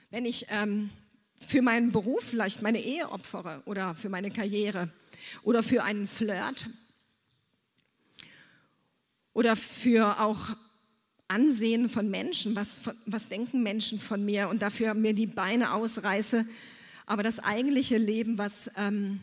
Wenn 0.08 0.24
ich 0.24 0.46
ähm, 0.48 0.88
für 1.46 1.60
meinen 1.60 1.92
Beruf 1.92 2.24
vielleicht 2.24 2.62
meine 2.62 2.80
Ehe 2.80 3.10
opfere 3.10 3.62
oder 3.66 3.94
für 3.94 4.08
meine 4.08 4.30
Karriere 4.30 4.88
oder 5.42 5.62
für 5.62 5.84
einen 5.84 6.06
Flirt 6.06 6.70
oder 9.34 9.54
für 9.54 10.18
auch 10.18 10.56
Ansehen 11.30 11.88
von 11.88 12.10
Menschen, 12.10 12.56
was, 12.56 12.82
was 13.06 13.28
denken 13.28 13.62
Menschen 13.62 14.00
von 14.00 14.24
mir 14.24 14.48
und 14.48 14.62
dafür 14.62 14.94
mir 14.94 15.14
die 15.14 15.26
Beine 15.26 15.72
ausreiße, 15.74 16.46
aber 17.06 17.22
das 17.22 17.38
eigentliche 17.38 17.98
Leben, 17.98 18.36
was 18.36 18.70
ähm, 18.76 19.20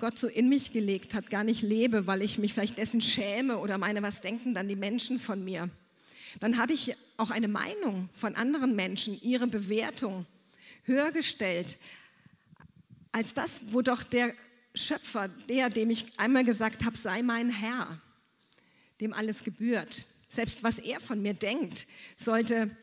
Gott 0.00 0.18
so 0.18 0.26
in 0.26 0.48
mich 0.48 0.72
gelegt 0.72 1.14
hat, 1.14 1.30
gar 1.30 1.44
nicht 1.44 1.62
lebe, 1.62 2.06
weil 2.06 2.22
ich 2.22 2.38
mich 2.38 2.54
vielleicht 2.54 2.78
dessen 2.78 3.00
schäme 3.00 3.58
oder 3.58 3.78
meine, 3.78 4.02
was 4.02 4.20
denken 4.20 4.54
dann 4.54 4.66
die 4.66 4.76
Menschen 4.76 5.18
von 5.18 5.44
mir. 5.44 5.70
Dann 6.40 6.58
habe 6.58 6.72
ich 6.72 6.96
auch 7.16 7.30
eine 7.30 7.48
Meinung 7.48 8.08
von 8.12 8.34
anderen 8.34 8.74
Menschen, 8.74 9.20
ihre 9.22 9.46
Bewertung 9.46 10.26
höher 10.84 11.12
gestellt 11.12 11.78
als 13.12 13.32
das, 13.32 13.62
wo 13.72 13.80
doch 13.80 14.02
der 14.02 14.34
Schöpfer, 14.74 15.28
der, 15.48 15.70
dem 15.70 15.90
ich 15.90 16.18
einmal 16.18 16.44
gesagt 16.44 16.84
habe, 16.84 16.96
sei 16.96 17.22
mein 17.22 17.48
Herr, 17.48 18.00
dem 19.00 19.12
alles 19.12 19.44
gebührt. 19.44 20.04
Selbst 20.34 20.64
was 20.64 20.78
er 20.78 20.98
von 20.98 21.22
mir 21.22 21.34
denkt, 21.34 21.86
sollte 22.16 22.76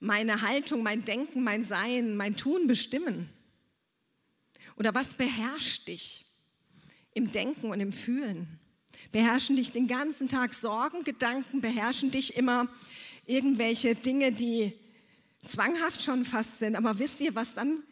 meine 0.00 0.40
Haltung, 0.40 0.82
mein 0.82 1.04
Denken, 1.04 1.44
mein 1.44 1.64
Sein, 1.64 2.16
mein 2.16 2.34
Tun 2.34 2.66
bestimmen. 2.66 3.28
Oder 4.76 4.94
was 4.94 5.14
beherrscht 5.14 5.88
dich 5.88 6.24
im 7.12 7.30
Denken 7.30 7.70
und 7.70 7.80
im 7.80 7.92
Fühlen? 7.92 8.58
Beherrschen 9.10 9.56
dich 9.56 9.70
den 9.70 9.86
ganzen 9.86 10.28
Tag 10.28 10.54
Sorgen, 10.54 11.04
Gedanken, 11.04 11.60
beherrschen 11.60 12.10
dich 12.10 12.36
immer 12.36 12.68
irgendwelche 13.26 13.94
Dinge, 13.94 14.32
die 14.32 14.72
zwanghaft 15.46 16.02
schon 16.02 16.24
fast 16.24 16.58
sind. 16.58 16.74
Aber 16.74 16.98
wisst 16.98 17.20
ihr, 17.20 17.34
was 17.34 17.52
dann 17.52 17.82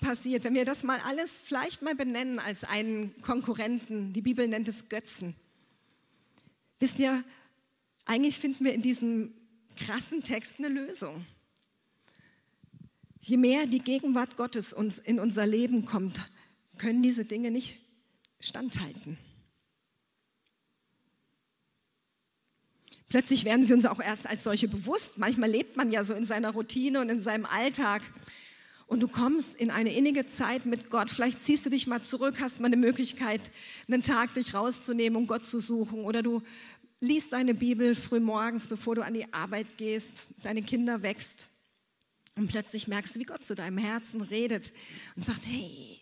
passiert, 0.00 0.44
wenn 0.44 0.54
wir 0.54 0.64
das 0.64 0.84
mal 0.84 1.00
alles 1.06 1.40
vielleicht 1.44 1.82
mal 1.82 1.96
benennen 1.96 2.38
als 2.38 2.62
einen 2.62 3.20
Konkurrenten? 3.20 4.12
Die 4.12 4.22
Bibel 4.22 4.46
nennt 4.46 4.68
es 4.68 4.88
Götzen. 4.88 5.34
Wisst 6.78 7.00
ihr, 7.00 7.24
eigentlich 8.08 8.38
finden 8.38 8.64
wir 8.64 8.72
in 8.72 8.82
diesem 8.82 9.34
krassen 9.76 10.24
Text 10.24 10.58
eine 10.58 10.68
Lösung. 10.68 11.24
Je 13.20 13.36
mehr 13.36 13.66
die 13.66 13.80
Gegenwart 13.80 14.36
Gottes 14.36 14.72
uns 14.72 14.98
in 14.98 15.20
unser 15.20 15.46
Leben 15.46 15.84
kommt, 15.84 16.18
können 16.78 17.02
diese 17.02 17.26
Dinge 17.26 17.50
nicht 17.50 17.78
standhalten. 18.40 19.18
Plötzlich 23.08 23.44
werden 23.44 23.66
sie 23.66 23.74
uns 23.74 23.84
auch 23.84 24.00
erst 24.00 24.26
als 24.26 24.44
solche 24.44 24.68
bewusst. 24.68 25.18
Manchmal 25.18 25.50
lebt 25.50 25.76
man 25.76 25.92
ja 25.92 26.02
so 26.02 26.14
in 26.14 26.24
seiner 26.24 26.50
Routine 26.50 27.00
und 27.00 27.10
in 27.10 27.20
seinem 27.20 27.44
Alltag. 27.44 28.02
Und 28.86 29.00
du 29.00 29.08
kommst 29.08 29.54
in 29.56 29.70
eine 29.70 29.94
innige 29.94 30.26
Zeit 30.26 30.64
mit 30.64 30.88
Gott. 30.88 31.10
Vielleicht 31.10 31.42
ziehst 31.42 31.66
du 31.66 31.70
dich 31.70 31.86
mal 31.86 32.02
zurück, 32.02 32.36
hast 32.40 32.58
mal 32.58 32.68
eine 32.68 32.76
Möglichkeit, 32.76 33.42
einen 33.86 34.02
Tag 34.02 34.32
dich 34.32 34.54
rauszunehmen, 34.54 35.16
um 35.16 35.26
Gott 35.26 35.44
zu 35.44 35.60
suchen. 35.60 36.06
Oder 36.06 36.22
du 36.22 36.42
liest 37.00 37.32
deine 37.32 37.54
Bibel 37.54 37.94
früh 37.94 38.20
morgens, 38.20 38.66
bevor 38.66 38.94
du 38.94 39.04
an 39.04 39.14
die 39.14 39.32
Arbeit 39.32 39.66
gehst, 39.76 40.24
deine 40.42 40.62
Kinder 40.62 41.02
wächst. 41.02 41.48
Und 42.36 42.48
plötzlich 42.48 42.88
merkst 42.88 43.14
du, 43.14 43.20
wie 43.20 43.24
Gott 43.24 43.44
zu 43.44 43.54
deinem 43.54 43.78
Herzen 43.78 44.20
redet 44.20 44.72
und 45.16 45.24
sagt, 45.24 45.44
hey, 45.44 46.00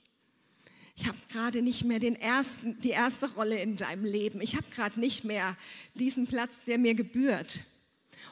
ich 0.99 1.07
habe 1.07 1.19
gerade 1.31 1.61
nicht 1.61 1.85
mehr 1.85 1.99
den 1.99 2.17
ersten, 2.17 2.81
die 2.81 2.91
erste 2.91 3.31
Rolle 3.35 3.61
in 3.61 3.77
deinem 3.77 4.05
Leben. 4.05 4.41
Ich 4.41 4.57
habe 4.57 4.67
gerade 4.75 4.99
nicht 4.99 5.25
mehr 5.25 5.57
diesen 5.95 6.27
Platz, 6.27 6.53
der 6.67 6.79
mir 6.79 6.95
gebührt. 6.95 7.63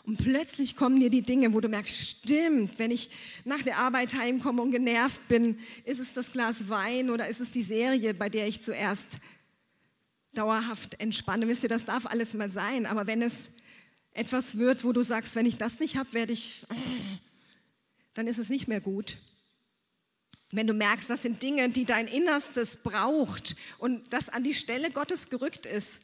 Und 0.04 0.18
plötzlich 0.18 0.76
kommen 0.76 0.98
dir 1.00 1.10
die 1.10 1.22
Dinge, 1.22 1.52
wo 1.52 1.60
du 1.60 1.68
merkst, 1.68 1.96
stimmt, 1.96 2.78
wenn 2.78 2.90
ich 2.90 3.10
nach 3.44 3.62
der 3.62 3.78
Arbeit 3.78 4.14
heimkomme 4.14 4.62
und 4.62 4.70
genervt 4.70 5.26
bin, 5.28 5.58
ist 5.84 6.00
es 6.00 6.12
das 6.14 6.32
Glas 6.32 6.68
Wein 6.68 7.10
oder 7.10 7.28
ist 7.28 7.40
es 7.40 7.50
die 7.50 7.62
Serie, 7.62 8.14
bei 8.14 8.28
der 8.28 8.46
ich 8.48 8.60
zuerst 8.60 9.18
dauerhaft 10.34 11.00
entspanne. 11.00 11.48
Wisst 11.48 11.62
ihr, 11.62 11.68
das 11.68 11.84
darf 11.84 12.06
alles 12.06 12.34
mal 12.34 12.50
sein, 12.50 12.86
aber 12.86 13.06
wenn 13.06 13.22
es 13.22 13.50
etwas 14.12 14.58
wird, 14.58 14.84
wo 14.84 14.92
du 14.92 15.02
sagst, 15.02 15.34
wenn 15.34 15.46
ich 15.46 15.58
das 15.58 15.80
nicht 15.80 15.96
habe, 15.96 16.12
werde 16.12 16.32
ich, 16.32 16.66
dann 18.14 18.26
ist 18.26 18.38
es 18.38 18.48
nicht 18.48 18.68
mehr 18.68 18.80
gut. 18.80 19.18
Wenn 20.52 20.68
du 20.68 20.72
merkst, 20.72 21.10
das 21.10 21.22
sind 21.22 21.42
Dinge, 21.42 21.68
die 21.68 21.84
dein 21.84 22.06
Innerstes 22.06 22.76
braucht 22.76 23.56
und 23.78 24.12
das 24.12 24.28
an 24.28 24.44
die 24.44 24.54
Stelle 24.54 24.90
Gottes 24.90 25.28
gerückt 25.28 25.66
ist, 25.66 26.00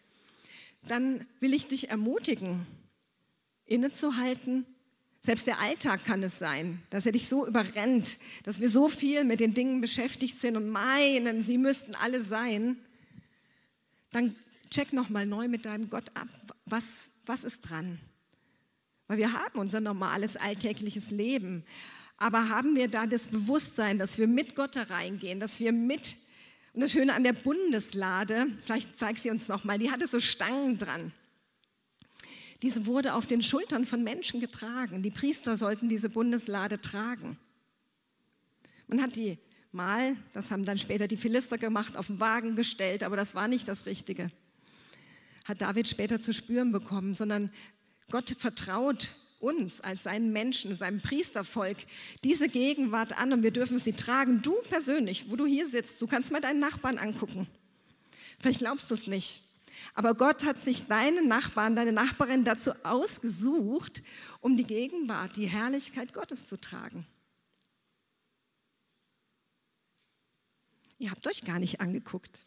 dann 0.88 1.26
will 1.38 1.54
ich 1.54 1.68
dich 1.68 1.90
ermutigen, 1.90 2.66
innezuhalten. 3.66 4.66
Selbst 5.20 5.46
der 5.46 5.60
Alltag 5.60 6.04
kann 6.04 6.22
es 6.22 6.38
sein, 6.38 6.82
dass 6.90 7.06
er 7.06 7.12
dich 7.12 7.28
so 7.28 7.46
überrennt, 7.46 8.18
dass 8.44 8.60
wir 8.60 8.70
so 8.70 8.88
viel 8.88 9.22
mit 9.22 9.38
den 9.38 9.54
Dingen 9.54 9.80
beschäftigt 9.80 10.40
sind 10.40 10.56
und 10.56 10.68
meinen, 10.70 11.42
sie 11.42 11.58
müssten 11.58 11.94
alle 11.94 12.22
sein. 12.22 12.76
Dann 14.10 14.34
check 14.70 14.92
nochmal 14.92 15.26
neu 15.26 15.48
mit 15.48 15.64
deinem 15.64 15.90
Gott 15.90 16.04
ab, 16.14 16.28
was, 16.64 17.10
was 17.26 17.44
ist 17.44 17.62
dran? 17.62 17.98
Weil 19.06 19.18
wir 19.18 19.32
haben 19.32 19.58
unser 19.58 19.80
normales 19.80 20.36
alltägliches 20.36 21.10
Leben. 21.10 21.64
Aber 22.16 22.48
haben 22.48 22.76
wir 22.76 22.88
da 22.88 23.06
das 23.06 23.26
Bewusstsein, 23.26 23.98
dass 23.98 24.18
wir 24.18 24.26
mit 24.26 24.54
Gott 24.54 24.76
da 24.76 24.82
reingehen, 24.82 25.40
dass 25.40 25.58
wir 25.58 25.72
mit, 25.72 26.16
und 26.74 26.82
das 26.82 26.92
Schöne 26.92 27.14
an 27.14 27.24
der 27.24 27.32
Bundeslade, 27.32 28.46
vielleicht 28.60 28.98
zeigt 28.98 29.20
sie 29.20 29.30
uns 29.30 29.48
nochmal, 29.48 29.78
die 29.78 29.90
hatte 29.90 30.06
so 30.06 30.20
Stangen 30.20 30.78
dran. 30.78 31.12
Diese 32.62 32.86
wurde 32.86 33.14
auf 33.14 33.26
den 33.26 33.42
Schultern 33.42 33.86
von 33.86 34.04
Menschen 34.04 34.38
getragen. 34.38 35.02
Die 35.02 35.10
Priester 35.10 35.56
sollten 35.56 35.88
diese 35.88 36.10
Bundeslade 36.10 36.80
tragen. 36.80 37.38
Man 38.86 39.00
hat 39.00 39.16
die 39.16 39.38
mal, 39.72 40.16
das 40.32 40.50
haben 40.50 40.64
dann 40.64 40.78
später 40.78 41.08
die 41.08 41.16
Philister 41.16 41.58
gemacht, 41.58 41.96
auf 41.96 42.08
den 42.08 42.20
Wagen 42.20 42.56
gestellt, 42.56 43.02
aber 43.02 43.16
das 43.16 43.34
war 43.34 43.48
nicht 43.48 43.68
das 43.68 43.86
Richtige. 43.86 44.30
Hat 45.44 45.60
David 45.60 45.88
später 45.88 46.20
zu 46.20 46.32
spüren 46.32 46.72
bekommen, 46.72 47.14
sondern 47.14 47.50
Gott 48.10 48.30
vertraut 48.38 49.10
uns 49.40 49.80
als 49.80 50.02
seinen 50.02 50.32
Menschen, 50.32 50.76
seinem 50.76 51.00
Priestervolk 51.00 51.78
diese 52.22 52.48
Gegenwart 52.48 53.18
an 53.18 53.32
und 53.32 53.42
wir 53.42 53.50
dürfen 53.50 53.78
sie 53.78 53.92
tragen. 53.92 54.42
Du 54.42 54.54
persönlich, 54.68 55.30
wo 55.30 55.36
du 55.36 55.46
hier 55.46 55.68
sitzt, 55.68 56.00
du 56.02 56.06
kannst 56.06 56.30
mal 56.30 56.40
deinen 56.40 56.60
Nachbarn 56.60 56.98
angucken. 56.98 57.46
Vielleicht 58.38 58.60
glaubst 58.60 58.90
du 58.90 58.94
es 58.94 59.06
nicht. 59.06 59.42
Aber 59.94 60.14
Gott 60.14 60.44
hat 60.44 60.60
sich 60.60 60.86
deinen 60.86 61.26
Nachbarn, 61.26 61.74
deine 61.74 61.92
Nachbarin 61.92 62.44
dazu 62.44 62.72
ausgesucht, 62.82 64.02
um 64.40 64.56
die 64.56 64.64
Gegenwart, 64.64 65.36
die 65.36 65.46
Herrlichkeit 65.46 66.12
Gottes 66.12 66.46
zu 66.46 66.60
tragen. 66.60 67.06
Ihr 71.00 71.10
habt 71.10 71.26
euch 71.26 71.42
gar 71.44 71.58
nicht 71.58 71.80
angeguckt. 71.80 72.44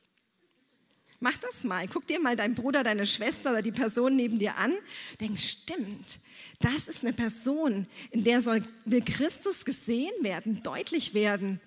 Mach 1.20 1.36
das 1.38 1.64
mal. 1.64 1.88
Guck 1.88 2.06
dir 2.06 2.20
mal 2.20 2.36
deinen 2.36 2.54
Bruder, 2.54 2.84
deine 2.84 3.08
Schwester 3.08 3.50
oder 3.50 3.64
die 3.64 3.72
Person 3.72 4.16
neben 4.16 4.38
dir 4.38 4.58
an. 4.58 4.74
Denk, 5.20 5.40
stimmt, 5.40 6.20
das 6.60 6.88
ist 6.88 7.04
eine 7.04 7.14
Person, 7.14 7.88
in 8.12 8.24
der 8.24 8.44
soll, 8.44 8.62
will 8.86 9.04
Christus 9.04 9.66
gesehen 9.66 10.14
werden, 10.22 10.62
deutlich 10.62 11.16
werden. 11.16 11.60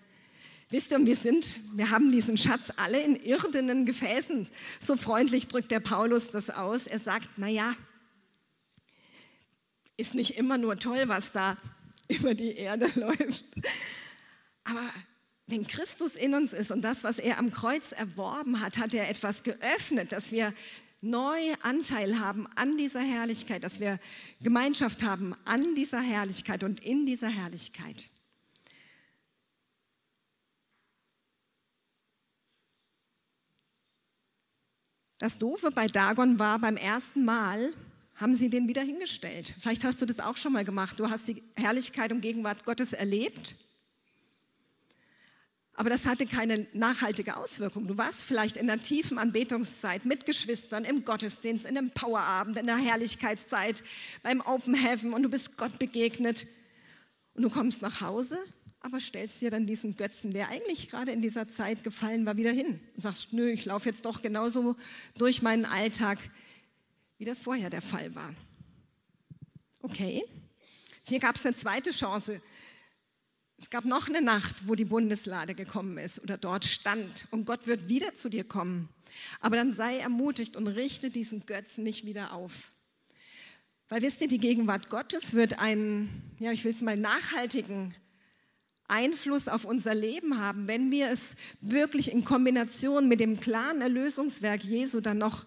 Wisst 0.70 0.92
ihr, 0.92 1.04
wir 1.04 1.16
sind, 1.16 1.58
wir 1.74 1.90
haben 1.90 2.12
diesen 2.12 2.38
Schatz 2.38 2.72
alle 2.76 3.02
in 3.02 3.16
irdenen 3.16 3.84
Gefäßen. 3.84 4.48
So 4.78 4.96
freundlich 4.96 5.48
drückt 5.48 5.72
der 5.72 5.80
Paulus 5.80 6.30
das 6.30 6.50
aus. 6.50 6.86
Er 6.86 7.00
sagt, 7.00 7.30
na 7.36 7.48
ja, 7.48 7.74
ist 9.96 10.14
nicht 10.14 10.36
immer 10.36 10.56
nur 10.56 10.78
toll, 10.78 11.02
was 11.06 11.32
da 11.32 11.56
über 12.08 12.34
die 12.34 12.54
Erde 12.54 12.88
läuft. 13.00 13.44
Aber 14.62 14.88
wenn 15.46 15.66
Christus 15.66 16.16
in 16.16 16.34
uns 16.34 16.52
ist 16.52 16.70
und 16.72 16.82
das, 16.82 17.04
was 17.04 17.18
er 17.18 17.38
am 17.38 17.52
Kreuz 17.52 17.92
erworben 17.92 18.60
hat, 18.60 18.78
hat 18.78 18.94
er 18.94 19.08
etwas 19.08 19.44
geöffnet, 19.44 20.10
dass 20.10 20.32
wir 20.32 20.52
neu 21.00 21.38
Anteil 21.62 22.18
haben 22.18 22.48
an 22.56 22.76
dieser 22.76 23.00
Herrlichkeit, 23.00 23.62
dass 23.62 23.78
wir 23.78 24.00
Gemeinschaft 24.40 25.04
haben 25.04 25.36
an 25.44 25.74
dieser 25.76 26.00
Herrlichkeit 26.00 26.64
und 26.64 26.80
in 26.84 27.06
dieser 27.06 27.28
Herrlichkeit. 27.28 28.08
Das 35.18 35.38
Doofe 35.38 35.70
bei 35.70 35.86
Dagon 35.86 36.38
war, 36.38 36.58
beim 36.58 36.76
ersten 36.76 37.24
Mal 37.24 37.72
haben 38.16 38.34
sie 38.34 38.50
den 38.50 38.66
wieder 38.68 38.82
hingestellt. 38.82 39.54
Vielleicht 39.60 39.84
hast 39.84 40.02
du 40.02 40.06
das 40.06 40.20
auch 40.20 40.36
schon 40.36 40.52
mal 40.52 40.64
gemacht. 40.64 40.98
Du 40.98 41.08
hast 41.08 41.28
die 41.28 41.42
Herrlichkeit 41.54 42.10
und 42.12 42.20
Gegenwart 42.20 42.64
Gottes 42.64 42.92
erlebt 42.92 43.54
aber 45.76 45.90
das 45.90 46.06
hatte 46.06 46.26
keine 46.26 46.66
nachhaltige 46.72 47.36
Auswirkung. 47.36 47.86
Du 47.86 47.98
warst 47.98 48.24
vielleicht 48.24 48.56
in 48.56 48.66
der 48.66 48.80
tiefen 48.80 49.18
Anbetungszeit 49.18 50.06
mit 50.06 50.24
Geschwistern 50.24 50.84
im 50.84 51.04
Gottesdienst, 51.04 51.66
in 51.66 51.74
dem 51.74 51.90
Powerabend, 51.90 52.56
in 52.56 52.66
der 52.66 52.78
Herrlichkeitszeit, 52.78 53.84
beim 54.22 54.40
Open 54.40 54.74
Heaven 54.74 55.12
und 55.12 55.22
du 55.22 55.28
bist 55.28 55.58
Gott 55.58 55.78
begegnet. 55.78 56.46
Und 57.34 57.42
du 57.42 57.50
kommst 57.50 57.82
nach 57.82 58.00
Hause, 58.00 58.38
aber 58.80 59.00
stellst 59.00 59.42
dir 59.42 59.50
dann 59.50 59.66
diesen 59.66 59.96
Götzen, 59.96 60.32
der 60.32 60.48
eigentlich 60.48 60.88
gerade 60.88 61.12
in 61.12 61.20
dieser 61.20 61.46
Zeit 61.46 61.84
gefallen 61.84 62.24
war, 62.24 62.38
wieder 62.38 62.52
hin. 62.52 62.80
Und 62.94 63.02
sagst, 63.02 63.34
nö, 63.34 63.46
ich 63.50 63.66
laufe 63.66 63.90
jetzt 63.90 64.06
doch 64.06 64.22
genauso 64.22 64.76
durch 65.18 65.42
meinen 65.42 65.66
Alltag, 65.66 66.18
wie 67.18 67.26
das 67.26 67.42
vorher 67.42 67.68
der 67.68 67.82
Fall 67.82 68.14
war. 68.14 68.34
Okay, 69.82 70.22
hier 71.02 71.20
gab 71.20 71.36
es 71.36 71.44
eine 71.44 71.54
zweite 71.54 71.90
Chance. 71.90 72.40
Es 73.58 73.70
gab 73.70 73.86
noch 73.86 74.08
eine 74.08 74.20
Nacht, 74.20 74.68
wo 74.68 74.74
die 74.74 74.84
Bundeslade 74.84 75.54
gekommen 75.54 75.96
ist 75.96 76.22
oder 76.22 76.36
dort 76.36 76.66
stand 76.66 77.26
und 77.30 77.46
Gott 77.46 77.66
wird 77.66 77.88
wieder 77.88 78.14
zu 78.14 78.28
dir 78.28 78.44
kommen. 78.44 78.90
Aber 79.40 79.56
dann 79.56 79.72
sei 79.72 79.96
ermutigt 79.98 80.56
und 80.56 80.66
richte 80.66 81.08
diesen 81.08 81.46
Götzen 81.46 81.82
nicht 81.82 82.04
wieder 82.04 82.34
auf. 82.34 82.72
Weil 83.88 84.02
wisst 84.02 84.20
ihr, 84.20 84.28
die 84.28 84.38
Gegenwart 84.38 84.90
Gottes 84.90 85.32
wird 85.32 85.58
einen, 85.58 86.34
ja, 86.38 86.52
ich 86.52 86.64
will 86.64 86.72
es 86.72 86.82
mal 86.82 86.98
nachhaltigen 86.98 87.94
Einfluss 88.88 89.48
auf 89.48 89.64
unser 89.64 89.94
Leben 89.94 90.38
haben, 90.38 90.68
wenn 90.68 90.90
wir 90.90 91.08
es 91.08 91.34
wirklich 91.60 92.12
in 92.12 92.24
Kombination 92.24 93.08
mit 93.08 93.20
dem 93.20 93.40
klaren 93.40 93.80
Erlösungswerk 93.80 94.62
Jesu 94.64 95.00
dann 95.00 95.18
noch 95.18 95.46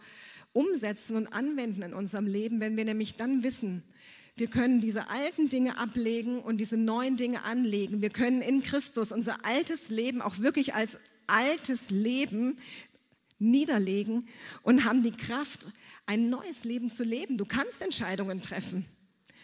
umsetzen 0.51 1.15
und 1.15 1.27
anwenden 1.27 1.83
in 1.83 1.93
unserem 1.93 2.27
Leben, 2.27 2.59
wenn 2.59 2.75
wir 2.75 2.85
nämlich 2.85 3.17
dann 3.17 3.43
wissen, 3.43 3.83
wir 4.39 4.47
können 4.47 4.79
diese 4.79 5.09
alten 5.09 5.49
Dinge 5.49 5.77
ablegen 5.77 6.39
und 6.39 6.57
diese 6.57 6.77
neuen 6.77 7.17
Dinge 7.17 7.43
anlegen. 7.43 8.01
Wir 8.01 8.09
können 8.09 8.41
in 8.41 8.63
Christus 8.63 9.11
unser 9.11 9.45
altes 9.45 9.89
Leben 9.89 10.21
auch 10.21 10.39
wirklich 10.39 10.73
als 10.73 10.97
altes 11.27 11.89
Leben 11.89 12.57
niederlegen 13.37 14.27
und 14.63 14.83
haben 14.83 15.03
die 15.03 15.11
Kraft, 15.11 15.71
ein 16.05 16.29
neues 16.29 16.63
Leben 16.63 16.89
zu 16.89 17.03
leben. 17.03 17.37
Du 17.37 17.45
kannst 17.45 17.81
Entscheidungen 17.81 18.41
treffen. 18.41 18.85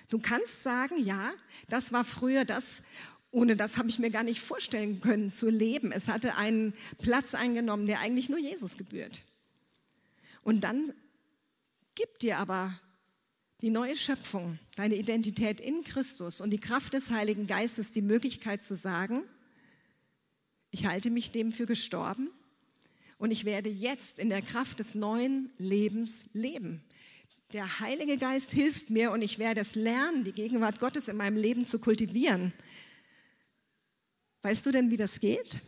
Du 0.10 0.20
kannst 0.20 0.64
sagen, 0.64 1.04
ja, 1.04 1.32
das 1.68 1.92
war 1.92 2.04
früher 2.04 2.46
das, 2.46 2.82
ohne 3.32 3.56
das 3.56 3.78
habe 3.78 3.90
ich 3.90 4.00
mir 4.00 4.10
gar 4.10 4.24
nicht 4.24 4.40
vorstellen 4.40 5.02
können 5.02 5.32
zu 5.32 5.50
leben. 5.50 5.92
Es 5.92 6.08
hatte 6.08 6.38
einen 6.38 6.74
Platz 7.00 7.36
eingenommen, 7.36 7.86
der 7.86 8.00
eigentlich 8.00 8.30
nur 8.30 8.40
Jesus 8.40 8.78
gebührt. 8.78 9.24
Und 10.42 10.64
dann 10.64 10.94
gibt 11.96 12.22
dir 12.22 12.38
aber 12.38 12.80
die 13.62 13.70
neue 13.70 13.96
Schöpfung, 13.96 14.60
deine 14.76 14.96
Identität 14.96 15.62
in 15.62 15.84
Christus 15.84 16.42
und 16.42 16.50
die 16.50 16.60
Kraft 16.60 16.94
des 16.94 17.10
Heiligen 17.10 17.48
Geistes 17.48 17.92
die 17.92 18.02
Möglichkeit 18.02 18.64
zu 18.64 18.76
sagen, 18.76 19.24
ich 20.72 20.86
halte 20.86 21.10
mich 21.10 21.32
dem 21.32 21.52
für 21.52 21.66
gestorben 21.66 22.30
und 23.18 23.32
ich 23.32 23.46
werde 23.46 23.70
jetzt 23.70 24.20
in 24.20 24.30
der 24.30 24.42
Kraft 24.42 24.80
des 24.80 24.94
neuen 24.94 25.52
Lebens 25.58 26.12
leben. 26.34 26.84
Der 27.54 27.80
Heilige 27.80 28.18
Geist 28.18 28.52
hilft 28.52 28.90
mir 28.90 29.12
und 29.12 29.22
ich 29.22 29.40
werde 29.40 29.62
es 29.62 29.76
lernen, 29.76 30.24
die 30.24 30.34
Gegenwart 30.34 30.80
Gottes 30.80 31.08
in 31.08 31.16
meinem 31.16 31.38
Leben 31.38 31.66
zu 31.66 31.80
kultivieren. 31.80 32.54
Weißt 34.42 34.66
du 34.66 34.72
denn, 34.72 34.92
wie 34.92 34.98
das 34.98 35.20
geht? 35.20 35.60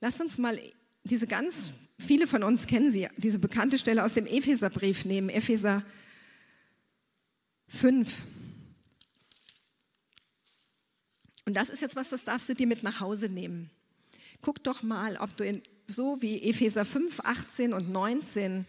Lass 0.00 0.20
uns 0.20 0.36
mal 0.38 0.60
diese 1.04 1.26
ganz, 1.26 1.72
viele 1.98 2.26
von 2.26 2.42
uns 2.42 2.66
kennen 2.66 2.90
sie, 2.90 3.08
diese 3.16 3.38
bekannte 3.38 3.78
Stelle 3.78 4.04
aus 4.04 4.14
dem 4.14 4.26
Epheserbrief 4.26 5.04
nehmen, 5.04 5.28
Epheser 5.28 5.84
5. 7.68 8.22
Und 11.46 11.54
das 11.54 11.68
ist 11.68 11.82
jetzt 11.82 11.96
was, 11.96 12.10
das 12.10 12.24
darfst 12.24 12.48
du 12.48 12.54
dir 12.54 12.66
mit 12.66 12.82
nach 12.82 13.00
Hause 13.00 13.28
nehmen. 13.28 13.70
Guck 14.42 14.62
doch 14.64 14.82
mal, 14.82 15.16
ob 15.16 15.36
du 15.36 15.44
in, 15.44 15.62
so 15.86 16.20
wie 16.20 16.42
Epheser 16.42 16.84
5, 16.84 17.20
18 17.20 17.72
und 17.72 17.90
19 17.90 18.66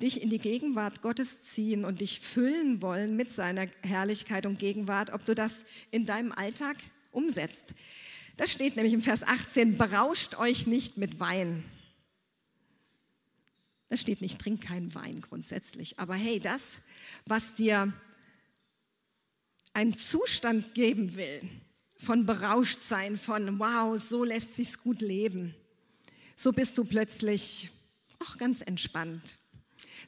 dich 0.00 0.22
in 0.22 0.30
die 0.30 0.38
Gegenwart 0.38 1.02
Gottes 1.02 1.44
ziehen 1.44 1.84
und 1.84 2.00
dich 2.00 2.20
füllen 2.20 2.82
wollen 2.82 3.16
mit 3.16 3.30
seiner 3.30 3.66
Herrlichkeit 3.82 4.46
und 4.46 4.58
Gegenwart, 4.58 5.12
ob 5.12 5.24
du 5.26 5.34
das 5.34 5.64
in 5.90 6.06
deinem 6.06 6.32
Alltag 6.32 6.76
umsetzt. 7.12 7.74
Das 8.36 8.50
steht 8.50 8.76
nämlich 8.76 8.94
im 8.94 9.02
Vers 9.02 9.22
18, 9.22 9.76
berauscht 9.76 10.38
euch 10.38 10.66
nicht 10.66 10.96
mit 10.96 11.20
Wein. 11.20 11.62
Das 13.92 14.00
steht 14.00 14.22
nicht, 14.22 14.38
trink 14.38 14.62
keinen 14.62 14.94
Wein 14.94 15.20
grundsätzlich. 15.20 15.98
Aber 15.98 16.14
hey, 16.14 16.40
das, 16.40 16.80
was 17.26 17.56
dir 17.56 17.92
einen 19.74 19.94
Zustand 19.94 20.72
geben 20.72 21.14
will, 21.14 21.42
von 21.98 22.24
berauscht 22.24 22.80
sein, 22.80 23.18
von 23.18 23.58
wow, 23.58 24.00
so 24.00 24.24
lässt 24.24 24.56
sich's 24.56 24.78
gut 24.78 25.02
leben. 25.02 25.54
So 26.36 26.52
bist 26.52 26.78
du 26.78 26.86
plötzlich 26.86 27.68
auch 28.20 28.38
ganz 28.38 28.62
entspannt. 28.62 29.36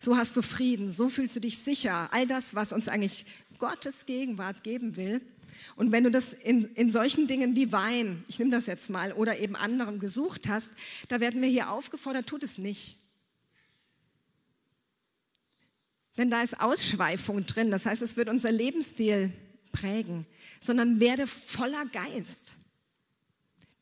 So 0.00 0.16
hast 0.16 0.34
du 0.34 0.40
Frieden, 0.40 0.90
so 0.90 1.10
fühlst 1.10 1.36
du 1.36 1.40
dich 1.40 1.58
sicher. 1.58 2.08
All 2.10 2.26
das, 2.26 2.54
was 2.54 2.72
uns 2.72 2.88
eigentlich 2.88 3.26
Gottes 3.58 4.06
Gegenwart 4.06 4.64
geben 4.64 4.96
will. 4.96 5.20
Und 5.76 5.92
wenn 5.92 6.04
du 6.04 6.10
das 6.10 6.32
in, 6.32 6.64
in 6.74 6.90
solchen 6.90 7.26
Dingen 7.26 7.54
wie 7.54 7.70
Wein, 7.70 8.24
ich 8.28 8.38
nehme 8.38 8.50
das 8.50 8.64
jetzt 8.64 8.88
mal, 8.88 9.12
oder 9.12 9.38
eben 9.40 9.56
anderen 9.56 9.98
gesucht 9.98 10.48
hast, 10.48 10.70
da 11.08 11.20
werden 11.20 11.42
wir 11.42 11.50
hier 11.50 11.70
aufgefordert, 11.70 12.26
tut 12.26 12.44
es 12.44 12.56
nicht. 12.56 13.03
Denn 16.16 16.30
da 16.30 16.42
ist 16.42 16.60
Ausschweifung 16.60 17.44
drin, 17.46 17.70
das 17.70 17.86
heißt, 17.86 18.02
es 18.02 18.16
wird 18.16 18.28
unser 18.28 18.52
Lebensstil 18.52 19.32
prägen, 19.72 20.26
sondern 20.60 21.00
werde 21.00 21.26
voller 21.26 21.84
Geist. 21.86 22.54